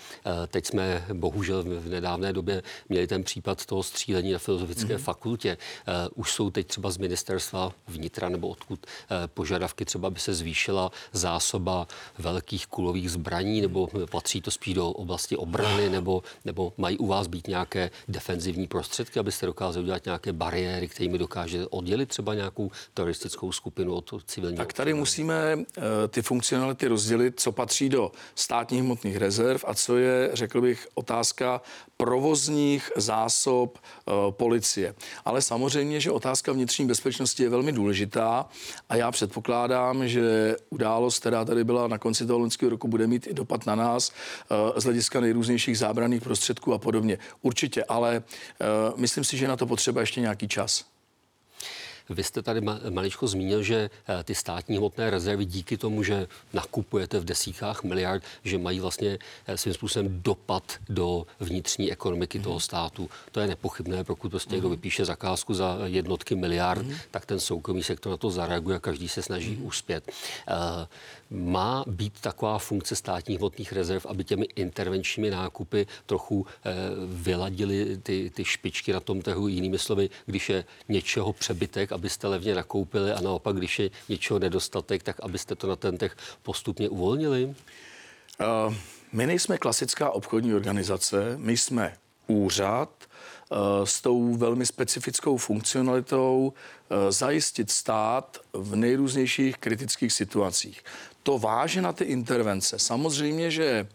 teď 0.47 0.65
jsme 0.65 1.05
bohužel 1.13 1.63
v 1.63 1.87
nedávné 1.89 2.33
době 2.33 2.63
měli 2.89 3.07
ten 3.07 3.23
případ 3.23 3.65
toho 3.65 3.83
střílení 3.83 4.31
na 4.31 4.39
Filozofické 4.39 4.95
mm-hmm. 4.95 5.05
fakultě. 5.05 5.57
Uh, 5.87 5.93
už 6.15 6.31
jsou 6.31 6.49
teď 6.49 6.67
třeba 6.67 6.91
z 6.91 6.97
ministerstva 6.97 7.71
vnitra 7.87 8.29
nebo 8.29 8.47
odkud 8.47 8.79
uh, 8.85 9.17
požadavky 9.27 9.85
třeba, 9.85 10.09
by 10.09 10.19
se 10.19 10.33
zvýšila 10.33 10.91
zásoba 11.11 11.87
velkých 12.17 12.67
kulových 12.67 13.11
zbraní, 13.11 13.61
nebo 13.61 13.89
patří 14.11 14.41
to 14.41 14.51
spíš 14.51 14.73
do 14.73 14.89
oblasti 14.89 15.37
obrany, 15.37 15.89
nebo, 15.89 16.23
nebo 16.45 16.73
mají 16.77 16.97
u 16.97 17.07
vás 17.07 17.27
být 17.27 17.47
nějaké 17.47 17.91
defenzivní 18.07 18.67
prostředky, 18.67 19.19
abyste 19.19 19.42
jste 19.43 19.47
dokázali 19.47 19.83
udělat 19.83 20.05
nějaké 20.05 20.33
bariéry, 20.33 20.87
kterými 20.87 21.17
dokáže 21.17 21.67
oddělit 21.67 22.09
třeba 22.09 22.33
nějakou 22.33 22.71
teroristickou 22.93 23.51
skupinu 23.51 23.95
od 23.95 24.23
civilního? 24.25 24.65
Tak 24.65 24.73
tady 24.73 24.93
musíme 24.93 25.55
uh, 25.55 25.63
ty 26.09 26.21
funkcionality 26.21 26.87
rozdělit, 26.87 27.39
co 27.39 27.51
patří 27.51 27.89
do 27.89 28.11
státních 28.35 28.81
hmotných 28.81 29.17
rezerv 29.17 29.61
a 29.67 29.73
co 29.73 29.97
je, 29.97 30.29
řekl 30.33 30.61
bych, 30.61 30.87
otázka 30.93 31.61
provozních 32.03 32.91
zásob 32.95 33.77
uh, 33.77 34.13
policie. 34.31 34.95
Ale 35.25 35.41
samozřejmě, 35.41 35.99
že 35.99 36.11
otázka 36.11 36.51
vnitřní 36.51 36.87
bezpečnosti 36.87 37.43
je 37.43 37.49
velmi 37.49 37.71
důležitá 37.71 38.45
a 38.89 38.95
já 38.95 39.11
předpokládám, 39.11 40.07
že 40.07 40.55
událost, 40.69 41.19
která 41.19 41.45
tady 41.45 41.63
byla 41.63 41.87
na 41.87 41.97
konci 41.97 42.25
toho 42.25 42.39
loňského 42.39 42.69
roku, 42.69 42.87
bude 42.87 43.07
mít 43.07 43.27
i 43.27 43.33
dopad 43.33 43.65
na 43.65 43.75
nás 43.75 44.11
uh, 44.11 44.79
z 44.79 44.83
hlediska 44.83 45.19
nejrůznějších 45.19 45.77
zábranných 45.77 46.21
prostředků 46.21 46.73
a 46.73 46.77
podobně. 46.77 47.17
Určitě, 47.41 47.83
ale 47.83 48.19
uh, 48.19 48.99
myslím 48.99 49.23
si, 49.23 49.37
že 49.37 49.47
na 49.47 49.55
to 49.55 49.65
potřeba 49.65 50.01
ještě 50.01 50.21
nějaký 50.21 50.47
čas. 50.47 50.92
Vy 52.09 52.23
jste 52.23 52.41
tady 52.41 52.61
maličko 52.89 53.27
zmínil, 53.27 53.63
že 53.63 53.89
eh, 54.07 54.23
ty 54.23 54.35
státní 54.35 54.77
hmotné 54.77 55.09
rezervy 55.09 55.45
díky 55.45 55.77
tomu, 55.77 56.03
že 56.03 56.27
nakupujete 56.53 57.19
v 57.19 57.25
desítkách 57.25 57.83
miliard, 57.83 58.23
že 58.43 58.57
mají 58.57 58.79
vlastně 58.79 59.19
eh, 59.47 59.57
svým 59.57 59.73
způsobem 59.73 60.21
dopad 60.21 60.63
do 60.89 61.27
vnitřní 61.39 61.91
ekonomiky 61.91 62.37
mm. 62.37 62.43
toho 62.43 62.59
státu. 62.59 63.09
To 63.31 63.39
je 63.39 63.47
nepochybné, 63.47 64.03
pokud 64.03 64.29
prostě 64.29 64.53
někdo 64.53 64.67
mhm. 64.67 64.77
vypíše 64.77 65.05
zakázku 65.05 65.53
za 65.53 65.77
jednotky 65.85 66.35
miliard, 66.35 66.85
mm. 66.85 66.95
tak 67.11 67.25
ten 67.25 67.39
soukromý 67.39 67.83
sektor 67.83 68.11
na 68.11 68.17
to 68.17 68.31
zareaguje 68.31 68.75
a 68.75 68.79
každý 68.79 69.09
se 69.09 69.21
snaží 69.21 69.55
mm. 69.55 69.65
uspět. 69.65 70.11
Uh, 70.49 70.85
má 71.33 71.83
být 71.87 72.13
taková 72.21 72.59
funkce 72.59 72.95
státních 72.95 73.39
hmotných 73.39 73.73
rezerv, 73.73 74.05
aby 74.05 74.23
těmi 74.23 74.45
intervenčními 74.55 75.29
nákupy 75.29 75.87
trochu 76.05 76.45
eh, 76.65 76.71
vyladili 77.05 77.97
ty, 77.97 78.31
ty 78.35 78.45
špičky 78.45 78.93
na 78.93 78.99
tom 78.99 79.21
trhu. 79.21 79.47
Jinými 79.47 79.79
slovy, 79.79 80.09
když 80.25 80.49
je 80.49 80.65
něčeho 80.89 81.33
přebytek, 81.33 81.91
abyste 81.93 82.27
levně 82.27 82.55
nakoupili 82.55 83.11
a 83.11 83.21
naopak, 83.21 83.55
když 83.55 83.79
je 83.79 83.89
něčeho 84.09 84.39
nedostatek, 84.39 85.03
tak 85.03 85.19
abyste 85.19 85.55
to 85.55 85.67
na 85.67 85.75
ten 85.75 85.97
trh 85.97 86.15
postupně 86.41 86.89
uvolnili? 86.89 87.45
Uh, 87.45 88.73
my 89.11 89.27
nejsme 89.27 89.57
klasická 89.57 90.09
obchodní 90.09 90.53
organizace, 90.53 91.33
my 91.37 91.57
jsme 91.57 91.93
úřad, 92.27 92.89
Eh, 93.53 93.85
s 93.85 94.01
tou 94.01 94.35
velmi 94.35 94.65
specifickou 94.65 95.37
funkcionalitou 95.37 96.53
eh, 96.53 97.11
zajistit 97.11 97.71
stát 97.71 98.37
v 98.53 98.75
nejrůznějších 98.75 99.57
kritických 99.57 100.13
situacích. 100.13 100.83
To 101.23 101.39
váže 101.39 101.81
na 101.81 101.93
ty 101.93 102.03
intervence. 102.03 102.79
Samozřejmě, 102.79 103.51
že 103.51 103.87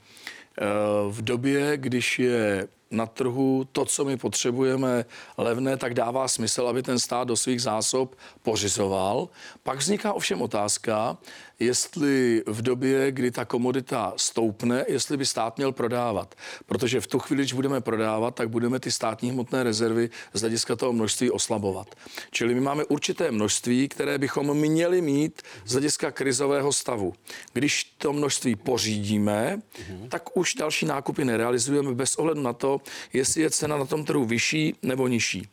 v 1.11 1.23
době, 1.23 1.77
když 1.77 2.19
je 2.19 2.69
na 2.91 3.07
trhu 3.07 3.69
to, 3.73 3.85
co 3.85 4.05
my 4.05 4.17
potřebujeme 4.17 5.05
levné, 5.37 5.77
tak 5.77 5.95
dává 5.95 6.29
smysl, 6.29 6.69
aby 6.69 6.83
ten 6.83 6.99
stát 6.99 7.29
do 7.29 7.37
svých 7.37 7.63
zásob 7.63 8.17
pořizoval. 8.43 9.29
Pak 9.63 9.79
vzniká 9.79 10.13
ovšem 10.13 10.43
otázka, 10.43 11.17
jestli 11.61 12.43
v 12.47 12.63
době, 12.63 13.13
kdy 13.13 13.31
ta 13.31 13.45
komodita 13.45 14.13
stoupne, 14.17 14.85
jestli 14.89 15.17
by 15.17 15.27
stát 15.27 15.57
měl 15.57 15.73
prodávat. 15.73 16.35
Protože 16.67 17.01
v 17.01 17.07
tu 17.07 17.19
chvíli, 17.19 17.43
když 17.43 17.53
budeme 17.53 17.81
prodávat, 17.81 18.35
tak 18.35 18.49
budeme 18.49 18.81
ty 18.81 18.93
státní 18.93 19.31
hmotné 19.31 19.63
rezervy 19.63 20.11
z 20.35 20.41
hlediska 20.41 20.77
toho 20.77 20.93
množství 20.93 21.31
oslabovat. 21.31 21.95
Čili 22.31 22.55
my 22.55 22.61
máme 22.61 22.85
určité 22.85 23.31
množství, 23.31 23.89
které 23.89 24.19
bychom 24.19 24.55
měli 24.55 25.01
mít 25.01 25.43
z 25.65 25.73
hlediska 25.73 26.11
krizového 26.11 26.73
stavu. 26.73 27.15
Když 27.53 27.85
to 27.85 28.13
množství 28.13 28.57
pořídíme, 28.57 29.63
tak 30.09 30.37
už 30.37 30.55
další 30.55 30.87
nákupy 30.87 31.25
nerealizujeme 31.25 31.95
bez 31.95 32.17
ohledu 32.17 32.43
na 32.43 32.53
to, 32.53 32.81
jestli 33.13 33.43
je 33.43 33.51
cena 33.51 33.77
na 33.79 33.85
tom 33.85 34.05
trhu 34.05 34.25
vyšší 34.25 34.75
nebo 34.83 35.09
nižší. 35.09 35.49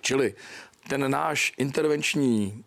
Čili 0.00 0.34
ten 0.88 1.10
náš 1.10 1.52
intervenční 1.56 2.64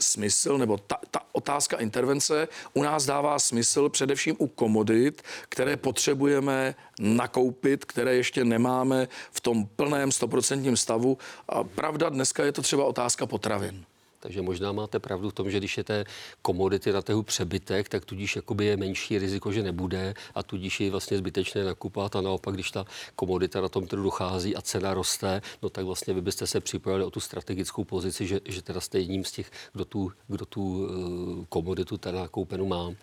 smysl, 0.00 0.58
nebo 0.58 0.78
ta, 0.78 0.98
ta 1.10 1.20
otázka 1.32 1.76
intervence 1.76 2.48
u 2.74 2.82
nás 2.82 3.06
dává 3.06 3.38
smysl 3.38 3.88
především 3.88 4.36
u 4.38 4.46
komodit, 4.46 5.22
které 5.48 5.76
potřebujeme 5.76 6.74
nakoupit, 6.98 7.84
které 7.84 8.14
ještě 8.14 8.44
nemáme 8.44 9.08
v 9.32 9.40
tom 9.40 9.66
plném 9.66 10.12
stoprocentním 10.12 10.76
stavu. 10.76 11.18
A 11.48 11.64
pravda, 11.64 12.08
dneska 12.08 12.44
je 12.44 12.52
to 12.52 12.62
třeba 12.62 12.84
otázka 12.84 13.26
potravin. 13.26 13.84
Takže 14.20 14.42
možná 14.42 14.72
máte 14.72 14.98
pravdu 14.98 15.30
v 15.30 15.32
tom, 15.32 15.50
že 15.50 15.58
když 15.58 15.78
je 15.78 15.84
té 15.84 16.04
komodity 16.42 16.92
na 16.92 17.02
trhu 17.02 17.22
přebytek, 17.22 17.88
tak 17.88 18.04
tudíž 18.04 18.36
jakoby 18.36 18.64
je 18.64 18.76
menší 18.76 19.18
riziko, 19.18 19.52
že 19.52 19.62
nebude 19.62 20.14
a 20.34 20.42
tudíž 20.42 20.80
je 20.80 20.90
vlastně 20.90 21.18
zbytečné 21.18 21.64
nakupovat 21.64 22.16
a 22.16 22.20
naopak, 22.20 22.54
když 22.54 22.70
ta 22.70 22.84
komodita 23.16 23.60
na 23.60 23.68
tom 23.68 23.86
trhu 23.86 24.02
dochází 24.02 24.56
a 24.56 24.62
cena 24.62 24.94
roste, 24.94 25.42
no 25.62 25.68
tak 25.68 25.84
vlastně 25.84 26.14
vy 26.14 26.20
byste 26.20 26.46
se 26.46 26.60
připravili 26.60 27.04
o 27.04 27.10
tu 27.10 27.20
strategickou 27.20 27.84
pozici, 27.84 28.26
že, 28.26 28.40
že 28.44 28.62
teda 28.62 28.80
jste 28.80 28.98
jedním 28.98 29.24
z 29.24 29.32
těch, 29.32 29.50
kdo 29.72 29.84
tu, 29.84 30.12
kdo 30.28 30.46
tu 30.46 30.62
uh, 30.62 31.44
komoditu 31.48 31.98
teda 31.98 32.20
nakoupenou 32.20 32.66
má. 32.66 32.86
Uh, 32.86 32.94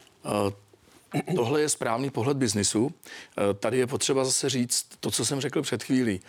Tohle 1.35 1.61
je 1.61 1.69
správný 1.69 2.09
pohled 2.09 2.37
biznisu. 2.37 2.91
Eh, 3.37 3.53
tady 3.53 3.77
je 3.77 3.87
potřeba 3.87 4.25
zase 4.25 4.49
říct 4.49 4.87
to, 4.99 5.11
co 5.11 5.25
jsem 5.25 5.41
řekl 5.41 5.61
před 5.61 5.83
chvílí 5.83 6.19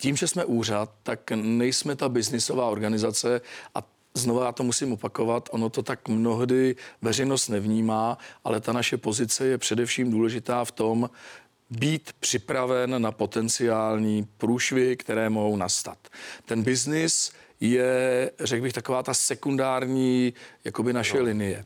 tím, 0.00 0.16
že 0.16 0.28
jsme 0.28 0.44
úřad, 0.44 0.90
tak 1.02 1.30
nejsme 1.34 1.96
ta 1.96 2.08
biznisová 2.08 2.68
organizace 2.68 3.40
a 3.74 3.82
Znova 4.14 4.44
já 4.44 4.52
to 4.52 4.62
musím 4.62 4.92
opakovat, 4.92 5.48
ono 5.52 5.70
to 5.70 5.82
tak 5.82 6.08
mnohdy 6.08 6.76
veřejnost 7.02 7.48
nevnímá, 7.48 8.18
ale 8.44 8.60
ta 8.60 8.72
naše 8.72 8.96
pozice 8.96 9.46
je 9.46 9.58
především 9.58 10.10
důležitá 10.10 10.64
v 10.64 10.72
tom, 10.72 11.10
být 11.70 12.10
připraven 12.20 13.02
na 13.02 13.12
potenciální 13.12 14.28
průšvy, 14.38 14.96
které 14.96 15.30
mohou 15.30 15.56
nastat. 15.56 15.98
Ten 16.44 16.62
biznis 16.62 17.32
je, 17.60 18.30
řekl 18.40 18.62
bych, 18.62 18.72
taková 18.72 19.02
ta 19.02 19.14
sekundární 19.14 20.34
jakoby 20.64 20.92
naše 20.92 21.18
no. 21.18 21.24
linie. 21.24 21.64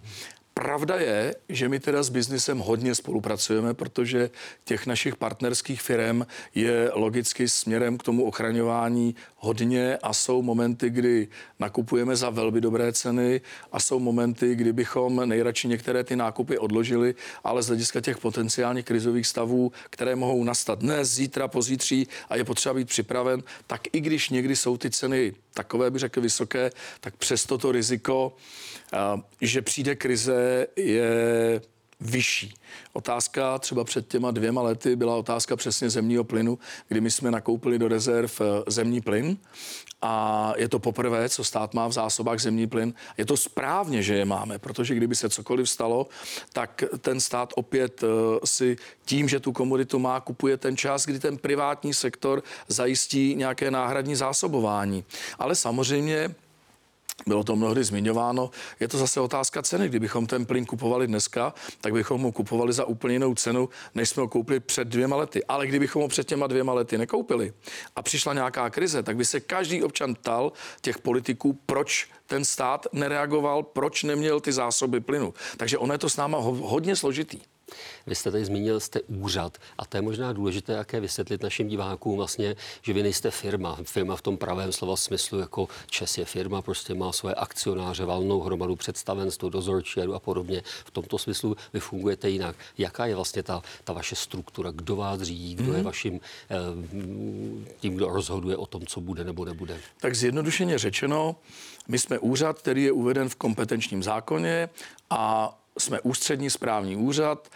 Pravda 0.55 0.97
je, 0.97 1.35
že 1.49 1.69
my 1.69 1.81
teda 1.81 2.03
s 2.03 2.09
biznisem 2.09 2.59
hodně 2.59 2.95
spolupracujeme, 2.95 3.75
protože 3.75 4.31
těch 4.65 4.87
našich 4.87 5.17
partnerských 5.17 5.83
firm 5.83 6.27
je 6.55 6.91
logicky 6.95 7.49
směrem 7.49 7.99
k 7.99 8.03
tomu 8.03 8.25
ochraňování 8.25 9.15
hodně 9.37 9.97
a 9.97 10.13
jsou 10.13 10.43
momenty, 10.43 10.91
kdy 10.91 11.29
nakupujeme 11.61 12.17
za 12.17 12.31
velmi 12.31 12.61
dobré 12.61 12.93
ceny 12.93 13.41
a 13.73 13.81
jsou 13.81 13.99
momenty, 13.99 14.55
kdy 14.55 14.73
bychom 14.73 15.29
nejradši 15.29 15.69
některé 15.69 16.05
ty 16.05 16.17
nákupy 16.17 16.59
odložili, 16.59 17.15
ale 17.45 17.63
z 17.63 17.67
hlediska 17.67 18.01
těch 18.01 18.19
potenciálních 18.19 18.85
krizových 18.85 19.27
stavů, 19.27 19.73
které 19.91 20.17
mohou 20.17 20.45
nastat 20.45 20.79
dnes, 20.79 21.11
zítra, 21.11 21.49
pozítří 21.49 22.09
a 22.29 22.37
je 22.37 22.45
potřeba 22.45 22.75
být 22.75 22.89
připraven, 22.89 23.43
tak 23.67 23.81
i 23.93 24.01
když 24.01 24.31
někdy 24.31 24.57
jsou 24.57 24.77
ty 24.77 24.91
ceny 24.91 25.35
takové, 25.55 25.91
bych 25.91 26.01
řekl, 26.01 26.21
vysoké, 26.21 26.71
tak 27.01 27.17
přesto 27.17 27.59
to 27.59 27.73
riziko, 27.73 28.37
že 29.41 29.63
přijde 29.63 29.95
krize, 29.95 30.44
je 30.77 31.61
vyšší. 32.01 32.55
Otázka 32.93 33.59
třeba 33.59 33.85
před 33.85 34.09
těma 34.09 34.31
dvěma 34.31 34.63
lety 34.63 34.97
byla 34.97 35.17
otázka 35.17 35.57
přesně 35.57 35.91
zemního 35.91 36.25
plynu, 36.25 36.59
kdy 36.89 37.01
my 37.01 37.11
jsme 37.11 37.31
nakoupili 37.31 37.79
do 37.79 37.89
rezerv 37.89 38.41
eh, 38.41 38.45
zemní 38.67 39.01
plyn 39.01 39.37
a 40.03 40.53
je 40.57 40.69
to 40.69 40.79
poprvé, 40.79 41.29
co 41.29 41.45
stát 41.45 41.75
má 41.75 41.89
v 41.89 41.93
zásobách 41.93 42.41
zemní 42.41 42.67
plyn. 42.67 42.95
Je 43.17 43.27
to 43.27 43.37
správně, 43.37 44.03
že 44.03 44.15
je 44.15 44.25
máme, 44.25 44.59
protože 44.59 44.95
kdyby 44.95 45.17
se 45.17 45.29
cokoliv 45.29 45.71
stalo, 45.71 46.07
tak 46.53 46.85
ten 47.01 47.21
stát 47.21 47.53
opět 47.57 48.03
uh, 48.03 48.09
si 48.45 48.77
tím, 49.05 49.29
že 49.29 49.41
tu 49.41 49.53
komoditu 49.53 49.99
má, 49.99 50.21
kupuje 50.21 50.57
ten 50.57 50.77
čas, 50.77 51.07
kdy 51.07 51.19
ten 51.19 51.39
privátní 51.39 51.95
sektor 51.95 52.43
zajistí 52.69 53.35
nějaké 53.35 53.71
náhradní 53.71 54.17
zásobování. 54.17 55.05
Ale 55.39 55.55
samozřejmě 55.55 56.35
bylo 57.27 57.45
to 57.45 57.57
mnohdy 57.57 57.85
zmiňováno. 57.85 58.51
Je 58.81 58.89
to 58.89 58.99
zase 58.99 59.21
otázka 59.21 59.63
ceny. 59.63 59.89
Kdybychom 59.89 60.27
ten 60.27 60.47
plyn 60.47 60.67
kupovali 60.67 61.07
dneska, 61.07 61.55
tak 61.81 61.93
bychom 61.93 62.23
ho 62.23 62.33
kupovali 62.33 62.73
za 62.73 62.85
úplně 62.85 63.15
jinou 63.15 63.35
cenu, 63.35 63.69
než 63.95 64.09
jsme 64.09 64.21
ho 64.21 64.29
koupili 64.29 64.61
před 64.61 64.89
dvěma 64.89 65.17
lety. 65.17 65.45
Ale 65.45 65.67
kdybychom 65.67 66.03
ho 66.03 66.09
před 66.09 66.29
těma 66.29 66.47
dvěma 66.47 66.73
lety 66.73 66.99
nekoupili 66.99 67.53
a 67.97 68.03
přišla 68.03 68.35
nějaká 68.35 68.71
krize, 68.71 69.03
tak 69.03 69.17
by 69.17 69.25
se 69.25 69.41
každý 69.41 69.83
občan 69.83 70.15
ptal 70.15 70.53
těch 70.81 70.99
politiků, 70.99 71.59
proč 71.67 72.09
ten 72.27 72.45
stát 72.45 72.87
nereagoval, 72.93 73.63
proč 73.63 74.03
neměl 74.03 74.41
ty 74.41 74.53
zásoby 74.53 75.01
plynu. 75.01 75.35
Takže 75.57 75.79
ono 75.79 75.95
je 75.95 75.99
to 75.99 76.11
s 76.11 76.17
náma 76.17 76.39
hodně 76.39 76.97
složitý. 76.97 77.41
Vy 78.07 78.15
jste 78.15 78.31
tady 78.31 78.45
zmínil, 78.45 78.81
jste 78.81 79.01
úřad 79.01 79.59
a 79.79 79.85
to 79.85 79.97
je 79.97 80.03
možná 80.03 80.33
důležité, 80.33 80.73
jaké 80.73 81.01
vysvětlit 81.01 81.43
našim 81.43 81.69
divákům 81.69 82.17
vlastně, 82.17 82.57
že 82.83 82.93
vy 82.93 83.03
nejste 83.03 83.31
firma. 83.31 83.79
Firma 83.85 84.17
v 84.17 84.23
tom 84.23 84.37
pravém 84.37 84.73
slova 84.73 84.97
smyslu, 84.97 85.39
jako 85.39 85.69
Čes 85.87 86.19
je 86.19 86.25
firma, 86.25 86.63
prostě 86.63 86.95
má 86.95 87.13
svoje 87.13 87.35
akcionáře, 87.35 88.05
valnou 88.05 88.41
hromadu 88.41 88.77
představenstvo, 88.77 89.49
dozorčí 89.49 90.01
a 90.01 90.19
podobně. 90.19 90.63
V 90.85 90.91
tomto 90.91 91.19
smyslu 91.19 91.57
vy 91.73 91.81
fungujete 91.81 92.31
jinak. 92.31 92.57
Jaká 92.79 93.07
je 93.07 93.15
vlastně 93.15 93.43
ta, 93.43 93.63
ta 93.85 93.93
vaše 93.93 94.17
struktura? 94.17 94.71
Kdo 94.71 94.97
vás 94.97 95.21
řídí? 95.21 95.55
Kdo 95.55 95.65
mm-hmm. 95.65 95.69
je 95.69 95.77
mhm. 95.77 95.85
vaším 95.85 96.21
eh, 96.51 96.57
tím, 97.81 97.95
kdo 97.95 98.09
rozhoduje 98.09 98.57
o 98.57 98.67
tom, 98.67 98.87
co 98.87 99.01
bude 99.01 99.25
nebo 99.25 99.45
nebude? 99.45 99.81
Tak 100.01 100.15
zjednodušeně 100.15 100.79
řečeno, 100.79 101.37
my 101.89 101.99
jsme 101.99 102.19
úřad, 102.19 102.59
který 102.59 102.83
je 102.83 102.93
uveden 102.93 103.29
v 103.29 103.35
kompetenčním 103.35 104.03
zákoně 104.03 104.69
a 105.11 105.55
jsme 105.79 106.01
ústřední 106.01 106.51
správní 106.51 106.97
úřad. 106.97 107.49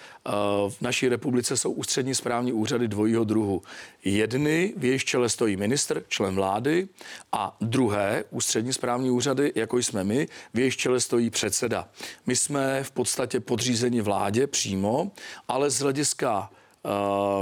V 0.68 0.76
naší 0.80 1.08
republice 1.08 1.56
jsou 1.56 1.72
ústřední 1.72 2.14
správní 2.14 2.52
úřady 2.52 2.88
dvojího 2.88 3.24
druhu. 3.24 3.62
Jedny, 4.04 4.74
v 4.76 4.84
jejich 4.84 5.04
čele 5.04 5.28
stojí 5.28 5.56
ministr, 5.56 6.04
člen 6.08 6.34
vlády, 6.34 6.88
a 7.32 7.56
druhé 7.60 8.24
ústřední 8.30 8.72
správní 8.72 9.10
úřady, 9.10 9.52
jako 9.54 9.78
jsme 9.78 10.04
my, 10.04 10.28
v 10.54 10.58
jejich 10.58 10.76
čele 10.76 11.00
stojí 11.00 11.30
předseda. 11.30 11.88
My 12.26 12.36
jsme 12.36 12.84
v 12.84 12.90
podstatě 12.90 13.40
podřízeni 13.40 14.00
vládě 14.00 14.46
přímo, 14.46 15.10
ale 15.48 15.70
z 15.70 15.80
hlediska 15.80 16.50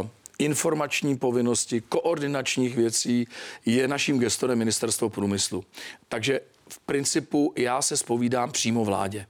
uh, 0.00 0.06
informační 0.38 1.17
povinnosti, 1.17 1.80
koordinačních 1.80 2.76
věcí 2.76 3.28
je 3.67 3.89
naším 3.89 4.19
gestorem 4.19 4.58
ministerstvo 4.58 5.10
průmyslu. 5.10 5.65
Takže 6.08 6.41
v 6.69 6.78
principu 6.78 7.52
já 7.56 7.82
se 7.82 7.97
spovídám 7.97 8.52
přímo 8.52 8.84
vládě 8.84 9.26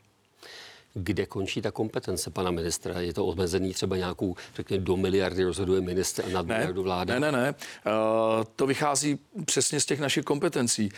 kde 0.99 1.27
končí 1.27 1.63
ta 1.63 1.71
kompetence 1.71 2.31
pana 2.31 2.51
ministra? 2.51 3.01
Je 3.01 3.13
to 3.13 3.27
omezený 3.27 3.75
třeba 3.75 3.97
nějakou, 3.97 4.37
řekněme, 4.55 4.85
do 4.85 4.97
miliardy 4.97 5.45
rozhoduje 5.45 5.81
ministr 5.81 6.25
a 6.25 6.29
nad 6.29 6.47
ne, 6.47 6.55
miliardu 6.55 6.83
vláda? 6.83 7.19
Ne, 7.19 7.33
ne, 7.33 7.33
ne. 7.33 7.55
Uh, 7.87 8.45
to 8.57 8.67
vychází 8.67 9.19
přesně 9.45 9.81
z 9.81 9.87
těch 9.87 10.01
našich 10.01 10.25
kompetencí. 10.25 10.89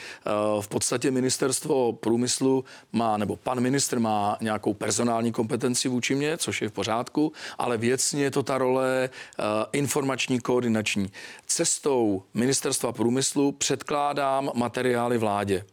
Uh, 0.54 0.62
v 0.62 0.68
podstatě 0.68 1.10
ministerstvo 1.10 1.92
průmyslu 1.92 2.64
má, 2.92 3.16
nebo 3.16 3.36
pan 3.36 3.60
ministr 3.60 3.98
má 3.98 4.36
nějakou 4.40 4.74
personální 4.74 5.32
kompetenci 5.32 5.88
vůči 5.88 6.14
mě, 6.14 6.36
což 6.38 6.62
je 6.62 6.68
v 6.68 6.72
pořádku, 6.72 7.32
ale 7.58 7.76
věcně 7.76 8.22
je 8.22 8.30
to 8.30 8.42
ta 8.42 8.58
role 8.58 9.10
uh, 9.38 9.44
informační, 9.72 10.40
koordinační. 10.40 11.06
Cestou 11.46 12.22
ministerstva 12.34 12.92
průmyslu 12.92 13.52
předkládám 13.52 14.50
materiály 14.54 15.18
vládě 15.18 15.64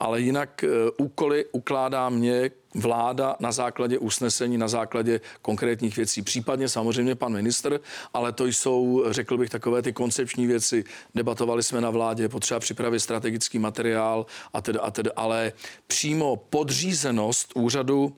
ale 0.00 0.20
jinak 0.20 0.64
úkoly 0.98 1.44
ukládá 1.52 2.08
mě 2.08 2.50
vláda 2.80 3.36
na 3.40 3.52
základě 3.52 3.98
usnesení, 3.98 4.58
na 4.58 4.68
základě 4.68 5.20
konkrétních 5.42 5.96
věcí. 5.96 6.22
Případně 6.22 6.68
samozřejmě 6.68 7.14
pan 7.14 7.32
minister, 7.32 7.80
ale 8.14 8.32
to 8.32 8.46
jsou, 8.46 9.04
řekl 9.10 9.38
bych, 9.38 9.50
takové 9.50 9.82
ty 9.82 9.92
koncepční 9.92 10.46
věci. 10.46 10.84
Debatovali 11.14 11.62
jsme 11.62 11.80
na 11.80 11.90
vládě, 11.90 12.28
potřeba 12.28 12.60
připravit 12.60 13.00
strategický 13.00 13.58
materiál 13.58 14.26
a 14.52 14.60
teda, 14.60 14.80
a 14.80 14.90
teda, 14.90 15.10
ale 15.16 15.52
přímo 15.86 16.36
podřízenost 16.36 17.52
úřadu 17.54 18.16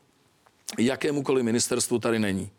jakémukoliv 0.79 1.45
ministerstvu 1.45 1.99
tady 1.99 2.19
není. 2.19 2.51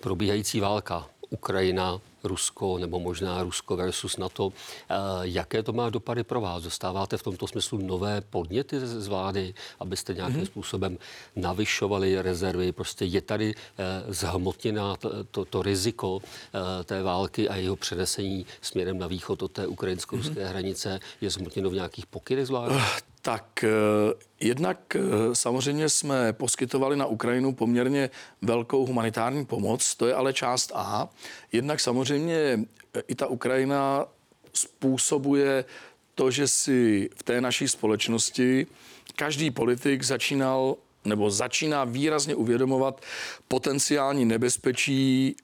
Probíhající 0.00 0.60
válka, 0.60 1.06
Ukrajina, 1.30 2.00
Rusko 2.24 2.78
nebo 2.78 3.00
možná 3.00 3.42
Rusko 3.42 3.76
versus 3.76 4.16
NATO. 4.16 4.52
Eh, 4.90 4.94
jaké 5.22 5.62
to 5.62 5.72
má 5.72 5.90
dopady 5.90 6.24
pro 6.24 6.40
vás? 6.40 6.62
Dostáváte 6.62 7.16
v 7.16 7.22
tomto 7.22 7.46
smyslu 7.46 7.78
nové 7.78 8.20
podněty 8.20 8.80
z 8.80 9.06
vlády, 9.06 9.54
abyste 9.80 10.14
nějakým 10.14 10.40
mm-hmm. 10.40 10.46
způsobem 10.46 10.98
navyšovali 11.36 12.22
rezervy? 12.22 12.72
Prostě 12.72 13.04
je 13.04 13.20
tady 13.20 13.54
eh, 13.54 13.84
zhmotněná 14.08 14.96
to, 14.96 15.24
to, 15.24 15.44
to 15.44 15.62
riziko 15.62 16.20
eh, 16.22 16.84
té 16.84 17.02
války 17.02 17.48
a 17.48 17.56
jeho 17.56 17.76
přenesení 17.76 18.46
směrem 18.60 18.98
na 18.98 19.06
východ 19.06 19.42
od 19.42 19.52
té 19.52 19.66
ukrajinsko-ruské 19.66 20.34
mm-hmm. 20.34 20.48
hranice 20.48 21.00
je 21.20 21.30
zhmotněno 21.30 21.70
v 21.70 21.74
nějakých 21.74 22.06
pokynech 22.06 22.46
z 22.46 22.50
vlády? 22.50 22.74
Tak 23.22 23.64
jednak 24.40 24.96
samozřejmě 25.32 25.88
jsme 25.88 26.32
poskytovali 26.32 26.96
na 26.96 27.06
Ukrajinu 27.06 27.52
poměrně 27.52 28.10
velkou 28.42 28.86
humanitární 28.86 29.46
pomoc, 29.46 29.94
to 29.94 30.06
je 30.06 30.14
ale 30.14 30.32
část 30.32 30.72
A. 30.74 31.08
Jednak 31.52 31.80
samozřejmě 31.80 32.00
samozřejmě 32.00 32.58
i 33.08 33.14
ta 33.14 33.26
Ukrajina 33.26 34.06
způsobuje 34.52 35.64
to, 36.14 36.30
že 36.30 36.48
si 36.48 37.10
v 37.16 37.22
té 37.22 37.40
naší 37.40 37.68
společnosti 37.68 38.66
každý 39.16 39.50
politik 39.50 40.02
začínal 40.02 40.76
nebo 41.04 41.30
začíná 41.30 41.84
výrazně 41.84 42.34
uvědomovat 42.34 43.00
potenciální 43.48 44.24
nebezpečí 44.24 45.36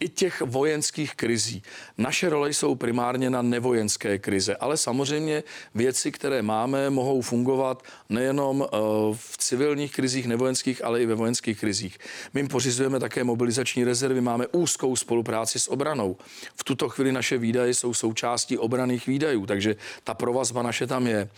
i 0.00 0.08
těch 0.08 0.40
vojenských 0.40 1.14
krizí. 1.14 1.62
Naše 1.98 2.28
role 2.28 2.50
jsou 2.50 2.74
primárně 2.74 3.30
na 3.30 3.42
nevojenské 3.42 4.18
krize, 4.18 4.56
ale 4.56 4.76
samozřejmě 4.76 5.42
věci, 5.74 6.12
které 6.12 6.42
máme, 6.42 6.90
mohou 6.90 7.20
fungovat 7.20 7.82
nejenom 8.08 8.62
eh, 8.66 8.76
v 9.12 9.38
civilních 9.38 9.92
krizích, 9.92 10.26
nevojenských, 10.26 10.84
ale 10.84 11.02
i 11.02 11.06
ve 11.06 11.14
vojenských 11.14 11.60
krizích. 11.60 11.98
My 12.34 12.48
pořizujeme 12.48 13.00
také 13.00 13.24
mobilizační 13.24 13.84
rezervy, 13.84 14.20
máme 14.20 14.46
úzkou 14.46 14.96
spolupráci 14.96 15.58
s 15.58 15.70
obranou. 15.70 16.16
V 16.56 16.64
tuto 16.64 16.88
chvíli 16.88 17.12
naše 17.12 17.38
výdaje 17.38 17.74
jsou 17.74 17.94
součástí 17.94 18.58
obraných 18.58 19.06
výdajů, 19.06 19.46
takže 19.46 19.76
ta 20.04 20.14
provazba 20.14 20.62
naše 20.62 20.86
tam 20.86 21.06
je. 21.06 21.28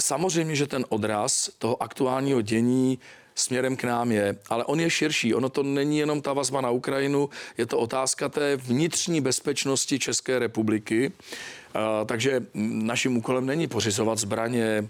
Samozřejmě, 0.00 0.56
že 0.56 0.66
ten 0.66 0.84
odraz 0.88 1.50
toho 1.58 1.82
aktuálního 1.82 2.42
dění 2.42 2.98
směrem 3.38 3.76
k 3.76 3.84
nám 3.84 4.12
je, 4.12 4.36
ale 4.48 4.64
on 4.64 4.80
je 4.80 4.90
širší. 4.90 5.34
Ono 5.34 5.48
to 5.48 5.62
není 5.62 5.98
jenom 5.98 6.22
ta 6.22 6.32
vazba 6.32 6.60
na 6.60 6.70
Ukrajinu, 6.70 7.30
je 7.58 7.66
to 7.66 7.78
otázka 7.78 8.28
té 8.28 8.56
vnitřní 8.56 9.20
bezpečnosti 9.20 9.98
České 9.98 10.38
republiky. 10.38 11.12
Takže 12.06 12.46
naším 12.54 13.16
úkolem 13.16 13.46
není 13.46 13.66
pořizovat 13.66 14.18
zbraně, 14.18 14.88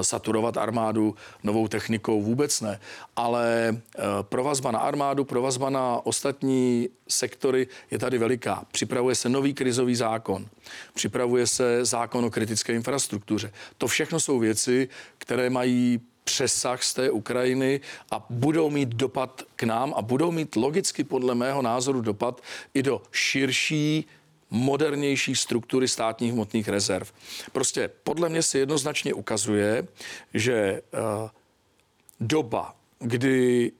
saturovat 0.00 0.56
armádu 0.56 1.14
novou 1.42 1.68
technikou, 1.68 2.22
vůbec 2.22 2.60
ne. 2.60 2.80
Ale 3.16 3.76
provazba 4.22 4.70
na 4.70 4.78
armádu, 4.78 5.24
provazba 5.24 5.70
na 5.70 6.06
ostatní 6.06 6.88
sektory 7.08 7.66
je 7.90 7.98
tady 7.98 8.18
veliká. 8.18 8.64
Připravuje 8.72 9.14
se 9.14 9.28
nový 9.28 9.54
krizový 9.54 9.94
zákon, 9.94 10.46
připravuje 10.94 11.46
se 11.46 11.84
zákon 11.84 12.24
o 12.24 12.30
kritické 12.30 12.72
infrastruktuře. 12.72 13.52
To 13.78 13.86
všechno 13.86 14.20
jsou 14.20 14.38
věci, 14.38 14.88
které 15.18 15.50
mají 15.50 16.00
přesah 16.28 16.82
z 16.82 16.94
té 16.94 17.10
Ukrajiny 17.10 17.80
a 18.10 18.26
budou 18.30 18.70
mít 18.70 18.88
dopad 18.88 19.42
k 19.56 19.62
nám 19.62 19.94
a 19.96 20.02
budou 20.02 20.30
mít 20.30 20.56
logicky 20.56 21.04
podle 21.04 21.34
mého 21.34 21.62
názoru 21.62 22.00
dopad 22.00 22.42
i 22.74 22.82
do 22.82 23.02
širší 23.12 24.04
modernější 24.50 25.36
struktury 25.36 25.88
státních 25.88 26.32
hmotných 26.32 26.68
rezerv. 26.68 27.12
Prostě 27.52 27.90
podle 28.04 28.28
mě 28.28 28.42
se 28.42 28.58
jednoznačně 28.58 29.14
ukazuje, 29.14 29.88
že 30.34 30.82
uh, 30.92 31.30
doba, 32.20 32.76
kdy 32.98 33.72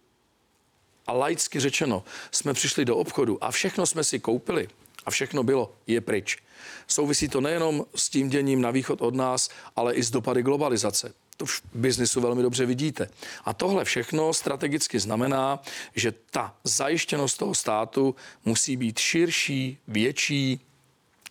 a 1.06 1.12
laicky 1.12 1.60
řečeno, 1.60 2.04
jsme 2.30 2.54
přišli 2.54 2.84
do 2.84 2.96
obchodu 2.96 3.44
a 3.44 3.50
všechno 3.50 3.86
jsme 3.86 4.04
si 4.04 4.20
koupili 4.20 4.68
a 5.06 5.10
všechno 5.10 5.42
bylo, 5.42 5.72
je 5.86 6.00
pryč. 6.00 6.38
Souvisí 6.86 7.28
to 7.28 7.40
nejenom 7.40 7.84
s 7.94 8.08
tím 8.08 8.28
děním 8.28 8.60
na 8.60 8.70
východ 8.70 9.02
od 9.02 9.14
nás, 9.14 9.48
ale 9.76 9.94
i 9.94 10.02
s 10.02 10.10
dopady 10.10 10.42
globalizace. 10.42 11.12
To 11.38 11.46
v 11.46 11.62
biznisu 11.74 12.20
velmi 12.20 12.42
dobře 12.42 12.66
vidíte. 12.66 13.08
A 13.44 13.54
tohle 13.54 13.84
všechno 13.84 14.34
strategicky 14.34 14.98
znamená, 14.98 15.62
že 15.94 16.14
ta 16.30 16.54
zajištěnost 16.64 17.38
toho 17.38 17.54
státu 17.54 18.14
musí 18.44 18.76
být 18.76 18.98
širší, 18.98 19.78
větší, 19.88 20.60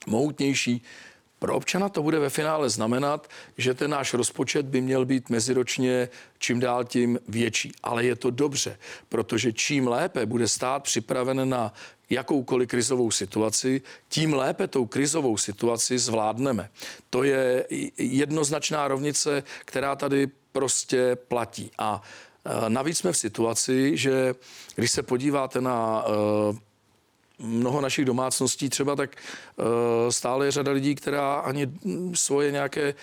mohutnější, 0.06 0.82
pro 1.39 1.56
občana 1.56 1.89
to 1.89 2.04
bude 2.04 2.20
ve 2.20 2.30
finále 2.30 2.70
znamenat, 2.70 3.28
že 3.58 3.74
ten 3.74 3.91
náš 3.91 4.13
rozpočet 4.13 4.65
by 4.65 4.82
měl 4.82 5.06
být 5.06 5.30
meziročně 5.30 6.10
čím 6.38 6.60
dál 6.60 6.84
tím 6.84 7.20
větší. 7.28 7.72
Ale 7.84 8.06
je 8.06 8.15
to 8.15 8.30
dobře, 8.30 8.78
protože 9.10 9.54
čím 9.54 9.88
lépe 9.88 10.26
bude 10.26 10.48
stát 10.48 10.84
připraven 10.84 11.50
na 11.50 11.74
jakoukoliv 12.10 12.70
krizovou 12.70 13.12
situaci, 13.12 13.82
tím 14.10 14.34
lépe 14.34 14.67
tou 14.67 14.86
krizovou 14.86 15.38
situaci 15.38 16.00
zvládneme. 16.00 16.70
To 17.10 17.24
je 17.24 17.65
jednoznačná 17.98 18.88
rovnice, 18.88 19.43
která 19.65 19.96
tady 19.96 20.28
prostě 20.52 21.15
platí. 21.15 21.72
A 21.78 22.02
e, 22.46 22.70
Navíc 22.70 22.98
jsme 22.98 23.12
v 23.12 23.17
situaci, 23.17 23.98
že 23.98 24.36
když 24.76 24.91
se 24.91 25.04
podíváte 25.04 25.62
na 25.62 26.06
e, 26.06 26.66
mnoho 27.39 27.82
našich 27.82 28.06
domácností 28.06 28.69
třeba, 28.69 28.95
tak 28.95 29.15
uh, 29.56 29.65
stále 30.10 30.45
je 30.45 30.52
řada 30.52 30.71
lidí, 30.71 30.95
která 30.95 31.34
ani 31.34 31.71
svoje 32.13 32.52
nějaké 32.52 32.93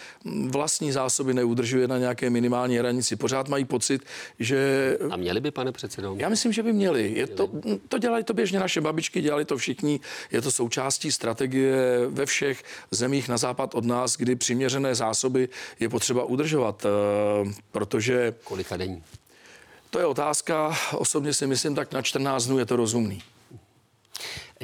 vlastní 0.49 0.92
zásoby 0.92 1.35
neudržuje 1.35 1.88
na 1.88 1.99
nějaké 1.99 2.31
minimální 2.31 2.77
hranici. 2.77 3.16
Pořád 3.16 3.49
mají 3.49 3.64
pocit, 3.64 4.03
že... 4.38 4.99
A 5.11 5.16
měli 5.16 5.40
by, 5.40 5.51
pane 5.51 5.73
předsedo? 5.73 6.14
Já 6.18 6.29
myslím, 6.29 6.53
že 6.53 6.62
by 6.62 6.73
měli. 6.73 7.12
Je 7.16 7.27
to, 7.27 7.51
to 7.88 7.99
dělají 7.99 8.25
to 8.25 8.35
běžně 8.35 8.61
naše 8.61 8.81
babičky, 8.81 9.20
dělali 9.20 9.44
to 9.44 9.57
všichni. 9.57 10.01
Je 10.33 10.42
to 10.42 10.53
součástí 10.53 11.12
strategie 11.12 11.77
ve 12.09 12.27
všech 12.27 12.62
zemích 12.90 13.29
na 13.29 13.37
západ 13.37 13.75
od 13.75 13.85
nás, 13.85 14.16
kdy 14.16 14.37
přiměřené 14.37 14.94
zásoby 14.94 15.49
je 15.81 15.88
potřeba 15.88 16.25
udržovat, 16.25 16.85
uh, 17.44 17.53
protože... 17.73 18.35
Kolika 18.44 18.77
denní? 18.77 19.03
To 19.90 19.99
je 19.99 20.07
otázka. 20.07 20.77
Osobně 20.92 21.35
si 21.35 21.47
myslím, 21.47 21.75
tak 21.75 21.92
na 21.92 22.03
14 22.03 22.47
dnů 22.47 22.59
je 22.59 22.66
to 22.66 22.77
rozumný 22.77 23.23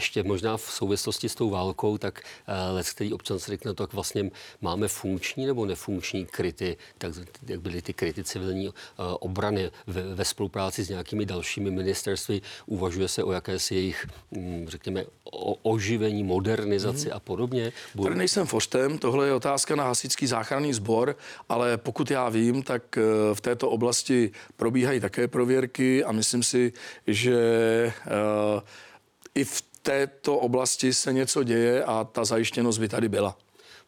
ještě 0.00 0.22
možná 0.22 0.56
v 0.56 0.62
souvislosti 0.62 1.28
s 1.28 1.34
tou 1.34 1.50
válkou, 1.50 1.98
tak 1.98 2.20
uh, 2.48 2.76
let, 2.76 2.86
který 2.88 3.12
občan 3.12 3.38
se 3.38 3.50
řekne, 3.50 3.74
tak 3.74 3.92
vlastně 3.92 4.30
máme 4.60 4.88
funkční 4.88 5.46
nebo 5.46 5.66
nefunkční 5.66 6.26
kryty, 6.26 6.76
tak 6.98 7.12
jak 7.46 7.60
byly 7.60 7.82
ty 7.82 7.92
kryty 7.92 8.24
civilní 8.24 8.68
uh, 8.68 8.72
obrany 9.20 9.70
ve, 9.86 10.02
ve 10.14 10.24
spolupráci 10.24 10.84
s 10.84 10.88
nějakými 10.88 11.26
dalšími 11.26 11.70
ministerstvy, 11.70 12.40
uvažuje 12.66 13.08
se 13.08 13.24
o 13.24 13.32
jakési 13.32 13.74
jejich, 13.74 14.06
um, 14.30 14.68
řekněme, 14.68 15.04
o, 15.24 15.54
oživení, 15.54 16.24
modernizaci 16.24 17.06
mm. 17.06 17.12
a 17.16 17.20
podobně. 17.20 17.72
Budu... 17.94 18.08
Tady 18.08 18.18
nejsem 18.18 18.46
foštem, 18.46 18.98
tohle 18.98 19.26
je 19.26 19.34
otázka 19.34 19.76
na 19.76 19.84
hasičský 19.84 20.26
záchranný 20.26 20.72
sbor, 20.72 21.16
ale 21.48 21.76
pokud 21.76 22.10
já 22.10 22.28
vím, 22.28 22.62
tak 22.62 22.82
uh, 22.96 23.34
v 23.34 23.40
této 23.40 23.70
oblasti 23.70 24.30
probíhají 24.56 25.00
také 25.00 25.28
prověrky 25.28 26.04
a 26.04 26.12
myslím 26.12 26.42
si, 26.42 26.72
že 27.06 27.36
uh, 28.06 28.60
i 29.34 29.44
v 29.44 29.69
této 29.82 30.38
oblasti 30.38 30.94
se 30.94 31.12
něco 31.12 31.42
děje 31.42 31.84
a 31.84 32.04
ta 32.04 32.24
zajištěnost 32.24 32.78
by 32.78 32.88
tady 32.88 33.08
byla 33.08 33.36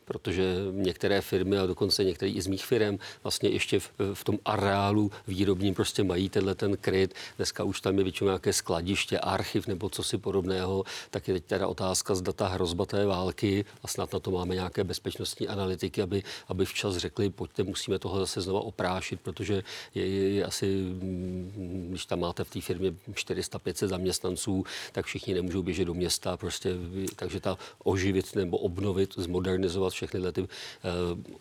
protože 0.05 0.55
některé 0.73 1.21
firmy 1.21 1.59
a 1.59 1.67
dokonce 1.67 2.05
některé 2.05 2.31
i 2.31 2.43
z 2.43 2.47
mých 2.47 2.65
firm 2.65 2.99
vlastně 3.23 3.49
ještě 3.49 3.81
v, 3.81 3.91
v 4.15 4.25
tom 4.25 4.39
areálu 4.45 5.11
výrobním 5.27 5.75
prostě 5.75 6.05
mají 6.05 6.29
tenhle 6.29 6.55
ten 6.55 6.77
kryt. 6.77 7.15
Dneska 7.37 7.65
už 7.65 7.81
tam 7.81 7.99
je 7.99 8.05
většinou 8.05 8.29
nějaké 8.29 8.53
skladiště, 8.53 9.19
archiv 9.19 9.67
nebo 9.67 9.89
co 9.89 10.03
si 10.03 10.19
podobného. 10.19 10.85
Tak 11.11 11.29
je 11.29 11.35
teď 11.35 11.45
teda 11.45 11.69
otázka, 11.69 12.15
zda 12.15 12.33
ta 12.33 12.49
hrozba 12.49 12.87
té 12.87 13.07
války 13.07 13.65
a 13.83 13.89
snad 13.89 14.13
na 14.13 14.21
to 14.21 14.31
máme 14.31 14.55
nějaké 14.55 14.85
bezpečnostní 14.85 15.49
analytiky, 15.49 16.03
aby, 16.03 16.23
aby 16.49 16.65
včas 16.65 16.97
řekli, 16.97 17.31
pojďte, 17.31 17.63
musíme 17.63 17.99
tohle 17.99 18.21
zase 18.21 18.41
znova 18.41 18.61
oprášit, 18.61 19.21
protože 19.21 19.63
je, 19.95 20.07
je, 20.07 20.31
je 20.31 20.45
asi, 20.45 20.67
mm, 20.67 21.87
když 21.91 22.07
tam 22.07 22.21
máte 22.21 22.45
v 22.45 22.51
té 22.51 22.61
firmě 22.61 22.95
400-500 23.11 23.87
zaměstnanců, 23.87 24.65
tak 24.93 25.07
všichni 25.07 25.35
nemůžou 25.35 25.63
běžet 25.63 25.85
do 25.85 25.95
města, 25.95 26.37
prostě, 26.37 26.71
takže 27.17 27.41
ta 27.41 27.59
oživit 27.85 28.35
nebo 28.35 28.59
obnovit, 28.59 29.15
zmodernizovat 29.17 29.92
všechny 29.93 30.33
ty 30.33 30.41
uh, 30.41 30.49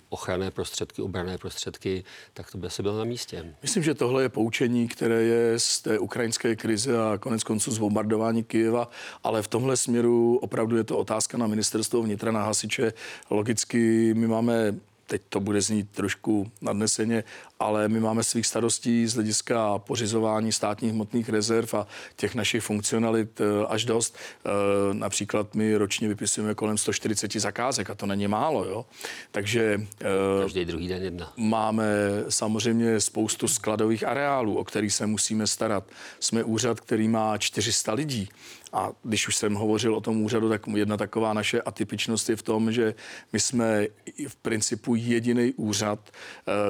ochranné 0.09 0.51
prostředky, 0.51 1.01
obrané 1.01 1.37
prostředky, 1.37 2.03
tak 2.33 2.51
to 2.51 2.57
by 2.57 2.67
asi 2.67 2.83
bylo 2.83 2.97
na 2.97 3.03
místě. 3.03 3.55
Myslím, 3.61 3.83
že 3.83 3.93
tohle 3.93 4.23
je 4.23 4.29
poučení, 4.29 4.87
které 4.87 5.23
je 5.23 5.59
z 5.59 5.81
té 5.81 5.99
ukrajinské 5.99 6.55
krize 6.55 6.97
a 6.97 7.17
konec 7.17 7.43
konců 7.43 7.71
z 7.71 7.77
bombardování 7.77 8.43
Kyjeva, 8.43 8.89
ale 9.23 9.41
v 9.41 9.47
tomhle 9.47 9.77
směru 9.77 10.37
opravdu 10.37 10.77
je 10.77 10.83
to 10.83 10.97
otázka 10.97 11.37
na 11.37 11.47
ministerstvo 11.47 12.01
vnitra, 12.01 12.31
na 12.31 12.43
hasiče. 12.43 12.93
Logicky 13.29 14.13
my 14.13 14.27
máme 14.27 14.75
teď 15.11 15.21
to 15.29 15.39
bude 15.39 15.61
znít 15.61 15.89
trošku 15.91 16.51
nadneseně, 16.61 17.23
ale 17.59 17.87
my 17.87 17.99
máme 17.99 18.23
svých 18.23 18.45
starostí 18.47 19.07
z 19.07 19.13
hlediska 19.13 19.79
pořizování 19.79 20.51
státních 20.51 20.91
hmotných 20.91 21.29
rezerv 21.29 21.73
a 21.73 21.87
těch 22.15 22.35
našich 22.35 22.63
funkcionalit 22.63 23.41
eh, 23.41 23.65
až 23.67 23.85
dost. 23.85 24.15
Eh, 24.15 24.49
například 24.93 25.55
my 25.55 25.75
ročně 25.75 26.07
vypisujeme 26.07 26.55
kolem 26.55 26.77
140 26.77 27.33
zakázek 27.33 27.89
a 27.89 27.95
to 27.95 28.05
není 28.05 28.27
málo. 28.27 28.65
Jo? 28.65 28.85
Takže 29.31 29.81
eh, 30.01 30.41
každý 30.41 30.65
druhý 30.65 30.87
den 30.87 31.03
jedna. 31.03 31.33
Máme 31.37 31.85
samozřejmě 32.29 32.99
spoustu 32.99 33.47
skladových 33.47 34.07
areálů, 34.07 34.57
o 34.57 34.63
kterých 34.63 34.93
se 34.93 35.05
musíme 35.05 35.47
starat. 35.47 35.83
Jsme 36.19 36.43
úřad, 36.43 36.79
který 36.79 37.07
má 37.07 37.37
400 37.37 37.93
lidí. 37.93 38.29
A 38.73 38.91
když 39.03 39.27
už 39.27 39.35
jsem 39.35 39.53
hovořil 39.53 39.95
o 39.95 40.01
tom 40.01 40.21
úřadu, 40.21 40.49
tak 40.49 40.61
jedna 40.67 40.97
taková 40.97 41.33
naše 41.33 41.61
atypičnost 41.61 42.29
je 42.29 42.35
v 42.35 42.43
tom, 42.43 42.71
že 42.71 42.95
my 43.33 43.39
jsme 43.39 43.87
v 44.27 44.35
principu 44.35 44.95
jediný 44.95 45.53
úřad, 45.53 46.11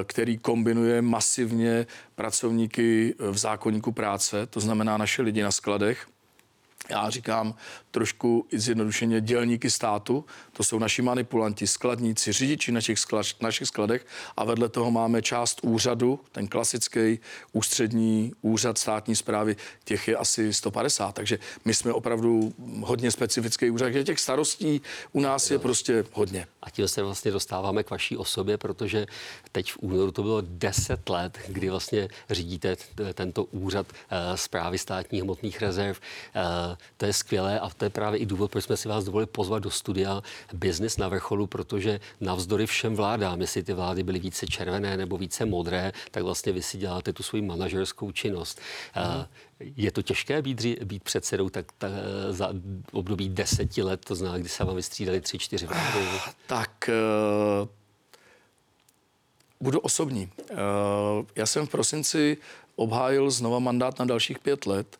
který 0.04 0.38
kombinuje 0.38 1.02
masivně 1.02 1.86
pracovníky 2.14 3.14
v 3.18 3.38
zákonníku 3.38 3.92
práce, 3.92 4.46
to 4.46 4.60
znamená 4.60 4.96
naše 4.96 5.22
lidi 5.22 5.42
na 5.42 5.50
skladech, 5.50 6.06
já 6.90 7.10
říkám 7.10 7.54
trošku 7.90 8.46
zjednodušeně 8.52 9.20
dělníky 9.20 9.70
státu, 9.70 10.24
to 10.52 10.64
jsou 10.64 10.78
naši 10.78 11.02
manipulanti, 11.02 11.66
skladníci, 11.66 12.32
řidiči 12.32 12.72
našich, 12.72 12.98
sklad, 12.98 13.26
našich 13.40 13.68
skladech 13.68 14.06
a 14.36 14.44
vedle 14.44 14.68
toho 14.68 14.90
máme 14.90 15.22
část 15.22 15.60
úřadu, 15.62 16.20
ten 16.32 16.48
klasický 16.48 17.18
ústřední 17.52 18.32
úřad 18.42 18.78
státní 18.78 19.16
zprávy, 19.16 19.56
těch 19.84 20.08
je 20.08 20.16
asi 20.16 20.52
150, 20.52 21.14
takže 21.14 21.38
my 21.64 21.74
jsme 21.74 21.92
opravdu 21.92 22.54
hodně 22.80 23.10
specifický 23.10 23.70
úřad, 23.70 23.90
že 23.90 24.04
těch 24.04 24.20
starostí 24.20 24.80
u 25.12 25.20
nás 25.20 25.50
je 25.50 25.58
prostě 25.58 26.04
hodně. 26.12 26.46
A 26.62 26.70
tím 26.70 26.88
se 26.88 27.02
vlastně 27.02 27.30
dostáváme 27.30 27.82
k 27.82 27.90
vaší 27.90 28.16
osobě, 28.16 28.58
protože 28.58 29.06
teď 29.52 29.72
v 29.72 29.78
únoru 29.80 30.12
to 30.12 30.22
bylo 30.22 30.40
10 30.40 31.08
let, 31.08 31.38
kdy 31.48 31.70
vlastně 31.70 32.08
řídíte 32.30 32.76
tento 33.14 33.44
úřad 33.44 33.86
zprávy 34.34 34.74
eh, 34.74 34.78
státních 34.78 35.22
hmotných 35.22 35.60
rezerv. 35.60 36.00
Eh, 36.34 36.76
to 36.96 37.06
je 37.06 37.12
skvělé 37.12 37.60
a 37.60 37.70
to 37.70 37.84
je 37.84 37.90
právě 37.90 38.20
i 38.20 38.26
důvod, 38.26 38.50
proč 38.50 38.64
jsme 38.64 38.76
si 38.76 38.88
vás 38.88 39.04
dovolili 39.04 39.26
pozvat 39.26 39.62
do 39.62 39.70
studia 39.70 40.22
Business 40.54 40.96
na 40.96 41.08
vrcholu, 41.08 41.46
protože 41.46 42.00
navzdory 42.20 42.66
všem 42.66 42.94
vládám, 42.94 43.40
jestli 43.40 43.62
ty 43.62 43.72
vlády 43.72 44.02
byly 44.02 44.18
více 44.18 44.46
červené 44.46 44.96
nebo 44.96 45.18
více 45.18 45.44
modré, 45.44 45.92
tak 46.10 46.22
vlastně 46.22 46.52
vy 46.52 46.62
si 46.62 46.78
děláte 46.78 47.12
tu 47.12 47.22
svoji 47.22 47.42
manažerskou 47.42 48.12
činnost. 48.12 48.60
Mm. 48.96 49.24
Je 49.76 49.92
to 49.92 50.02
těžké 50.02 50.42
být, 50.42 50.66
být 50.84 51.02
předsedou 51.02 51.48
tak, 51.48 51.72
tak 51.78 51.92
za 52.30 52.54
období 52.92 53.28
deseti 53.28 53.82
let, 53.82 54.04
to 54.04 54.14
znamená, 54.14 54.38
kdy 54.38 54.48
se 54.48 54.64
vám 54.64 54.76
vystřídali 54.76 55.20
tři, 55.20 55.38
čtyři 55.38 55.66
vlády? 55.66 55.98
Tak 56.46 56.90
uh, 57.62 57.68
budu 59.60 59.80
osobní. 59.80 60.30
Uh, 60.50 60.56
já 61.36 61.46
jsem 61.46 61.66
v 61.66 61.70
prosinci 61.70 62.36
obhájil 62.76 63.30
znova 63.30 63.58
mandát 63.58 63.98
na 63.98 64.04
dalších 64.04 64.38
pět 64.38 64.66
let 64.66 64.98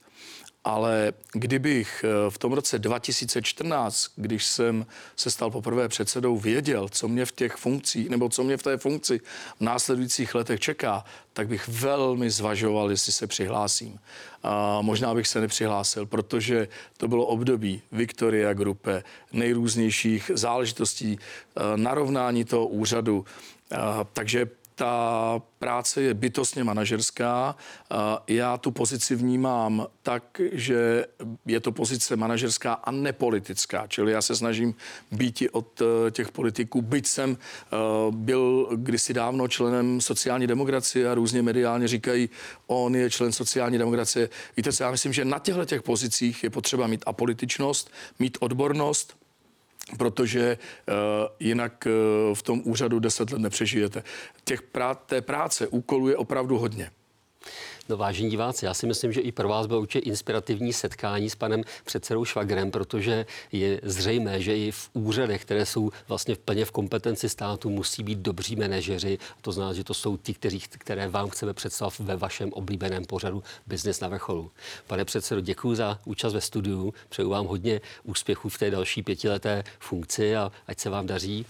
ale 0.64 1.12
kdybych 1.32 2.04
eh, 2.04 2.30
v 2.30 2.38
tom 2.38 2.52
roce 2.52 2.78
2014, 2.78 4.10
když 4.16 4.46
jsem 4.46 4.86
se 5.16 5.30
stal 5.30 5.50
poprvé 5.50 5.88
předsedou, 5.88 6.38
věděl, 6.38 6.88
co 6.88 7.08
mě 7.08 7.26
v 7.26 7.32
těch 7.32 7.56
funkcích, 7.56 8.08
nebo 8.08 8.28
co 8.28 8.44
mě 8.44 8.56
v 8.56 8.62
té 8.62 8.76
funkci 8.76 9.20
v 9.58 9.60
následujících 9.60 10.34
letech 10.34 10.60
čeká, 10.60 11.04
tak 11.32 11.48
bych 11.48 11.68
velmi 11.68 12.30
zvažoval, 12.30 12.90
jestli 12.90 13.12
se 13.12 13.26
přihlásím. 13.26 13.98
A 14.42 14.82
možná 14.82 15.14
bych 15.14 15.28
se 15.28 15.40
nepřihlásil, 15.40 16.06
protože 16.06 16.68
to 16.96 17.08
bylo 17.08 17.26
období 17.26 17.82
Victoria 17.92 18.52
Grupe, 18.52 19.04
nejrůznějších 19.32 20.30
záležitostí, 20.34 21.18
eh, 21.18 21.60
narovnání 21.76 22.44
toho 22.44 22.66
úřadu. 22.66 23.24
Takže 24.12 24.46
ta 24.74 25.42
práce 25.58 26.02
je 26.02 26.14
bytostně 26.14 26.64
manažerská. 26.64 27.56
Já 28.28 28.56
tu 28.56 28.70
pozici 28.70 29.14
vnímám 29.14 29.86
tak, 30.02 30.40
že 30.52 31.06
je 31.46 31.60
to 31.60 31.72
pozice 31.72 32.16
manažerská 32.16 32.72
a 32.72 32.90
nepolitická. 32.90 33.86
Čili 33.86 34.12
já 34.12 34.22
se 34.22 34.36
snažím 34.36 34.74
být 35.12 35.42
od 35.52 35.82
eh, 35.82 36.10
těch 36.10 36.32
politiků, 36.32 36.82
byť 36.82 37.06
jsem 37.06 37.36
eh, 37.36 37.76
byl 38.10 38.68
kdysi 38.76 39.14
dávno 39.14 39.48
členem 39.48 40.00
sociální 40.00 40.46
demokracie 40.46 41.10
a 41.10 41.14
různě 41.14 41.42
mediálně 41.42 41.88
říkají, 41.88 42.28
on 42.66 42.96
je 42.96 43.10
člen 43.10 43.32
sociální 43.32 43.78
demokracie. 43.78 44.28
Víte 44.56 44.72
co, 44.72 44.82
já 44.82 44.90
myslím, 44.90 45.12
že 45.12 45.24
na 45.24 45.38
těchto 45.38 45.64
těch 45.64 45.82
pozicích 45.82 46.44
je 46.44 46.50
potřeba 46.50 46.86
mít 46.86 47.02
apolitičnost, 47.06 47.90
mít 48.18 48.38
odbornost, 48.40 49.21
protože 49.98 50.58
uh, 50.88 50.94
jinak 51.40 51.86
uh, 51.86 52.34
v 52.34 52.42
tom 52.42 52.62
úřadu 52.64 52.98
deset 52.98 53.30
let 53.30 53.38
nepřežijete. 53.38 54.02
Těch 54.44 54.62
prá- 54.62 54.94
té 54.94 55.20
práce, 55.20 55.66
úkolů 55.66 56.08
je 56.08 56.16
opravdu 56.16 56.58
hodně. 56.58 56.90
No 57.88 57.96
vážení 57.96 58.30
diváci, 58.30 58.64
já 58.64 58.74
si 58.74 58.86
myslím, 58.86 59.12
že 59.12 59.20
i 59.20 59.32
pro 59.32 59.48
vás 59.48 59.66
bylo 59.66 59.80
určitě 59.80 60.08
inspirativní 60.08 60.72
setkání 60.72 61.30
s 61.30 61.34
panem 61.34 61.62
předsedou 61.84 62.24
Švagrem, 62.24 62.70
protože 62.70 63.26
je 63.52 63.80
zřejmé, 63.82 64.42
že 64.42 64.56
i 64.56 64.70
v 64.70 64.90
úřadech, 64.92 65.42
které 65.42 65.66
jsou 65.66 65.90
vlastně 66.08 66.36
plně 66.36 66.64
v 66.64 66.70
kompetenci 66.70 67.28
státu, 67.28 67.70
musí 67.70 68.02
být 68.02 68.18
dobří 68.18 68.56
manažeři. 68.56 69.18
To 69.40 69.52
znamená, 69.52 69.74
že 69.74 69.84
to 69.84 69.94
jsou 69.94 70.16
ti, 70.16 70.34
kteří, 70.34 70.60
které 70.60 71.08
vám 71.08 71.30
chceme 71.30 71.54
představit 71.54 71.98
ve 71.98 72.16
vašem 72.16 72.52
oblíbeném 72.52 73.04
pořadu 73.04 73.42
Business 73.66 74.00
na 74.00 74.08
vrcholu. 74.08 74.50
Pane 74.86 75.04
předsedo, 75.04 75.40
děkuji 75.40 75.74
za 75.74 75.98
účast 76.04 76.32
ve 76.32 76.40
studiu, 76.40 76.94
přeju 77.08 77.28
vám 77.28 77.46
hodně 77.46 77.80
úspěchů 78.02 78.48
v 78.48 78.58
té 78.58 78.70
další 78.70 79.02
pětileté 79.02 79.64
funkci 79.78 80.36
a 80.36 80.52
ať 80.66 80.78
se 80.78 80.90
vám 80.90 81.06
daří. 81.06 81.46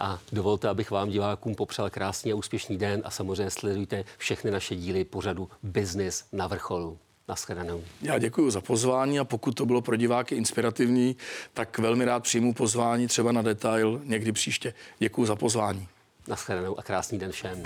A 0.00 0.18
dovolte, 0.32 0.68
abych 0.68 0.90
vám 0.90 1.10
divákům 1.10 1.54
popřál 1.54 1.90
krásný 1.90 2.32
a 2.32 2.36
úspěšný 2.36 2.76
den 2.76 3.02
a 3.04 3.10
samozřejmě 3.10 3.50
sledujte 3.50 4.04
všechny 4.18 4.50
naše 4.50 4.76
díly 4.76 5.04
pořadu 5.04 5.50
Business 5.62 6.24
na 6.32 6.46
vrcholu. 6.46 6.98
Naschledanou. 7.28 7.82
Já 8.02 8.18
děkuji 8.18 8.50
za 8.50 8.60
pozvání 8.60 9.18
a 9.18 9.24
pokud 9.24 9.52
to 9.52 9.66
bylo 9.66 9.82
pro 9.82 9.96
diváky 9.96 10.34
inspirativní, 10.34 11.16
tak 11.54 11.78
velmi 11.78 12.04
rád 12.04 12.22
přijmu 12.22 12.54
pozvání 12.54 13.06
třeba 13.06 13.32
na 13.32 13.42
detail 13.42 14.00
někdy 14.04 14.32
příště. 14.32 14.74
Děkuji 14.98 15.26
za 15.26 15.36
pozvání. 15.36 15.88
Naschledanou 16.28 16.78
a 16.78 16.82
krásný 16.82 17.18
den 17.18 17.32
všem. 17.32 17.62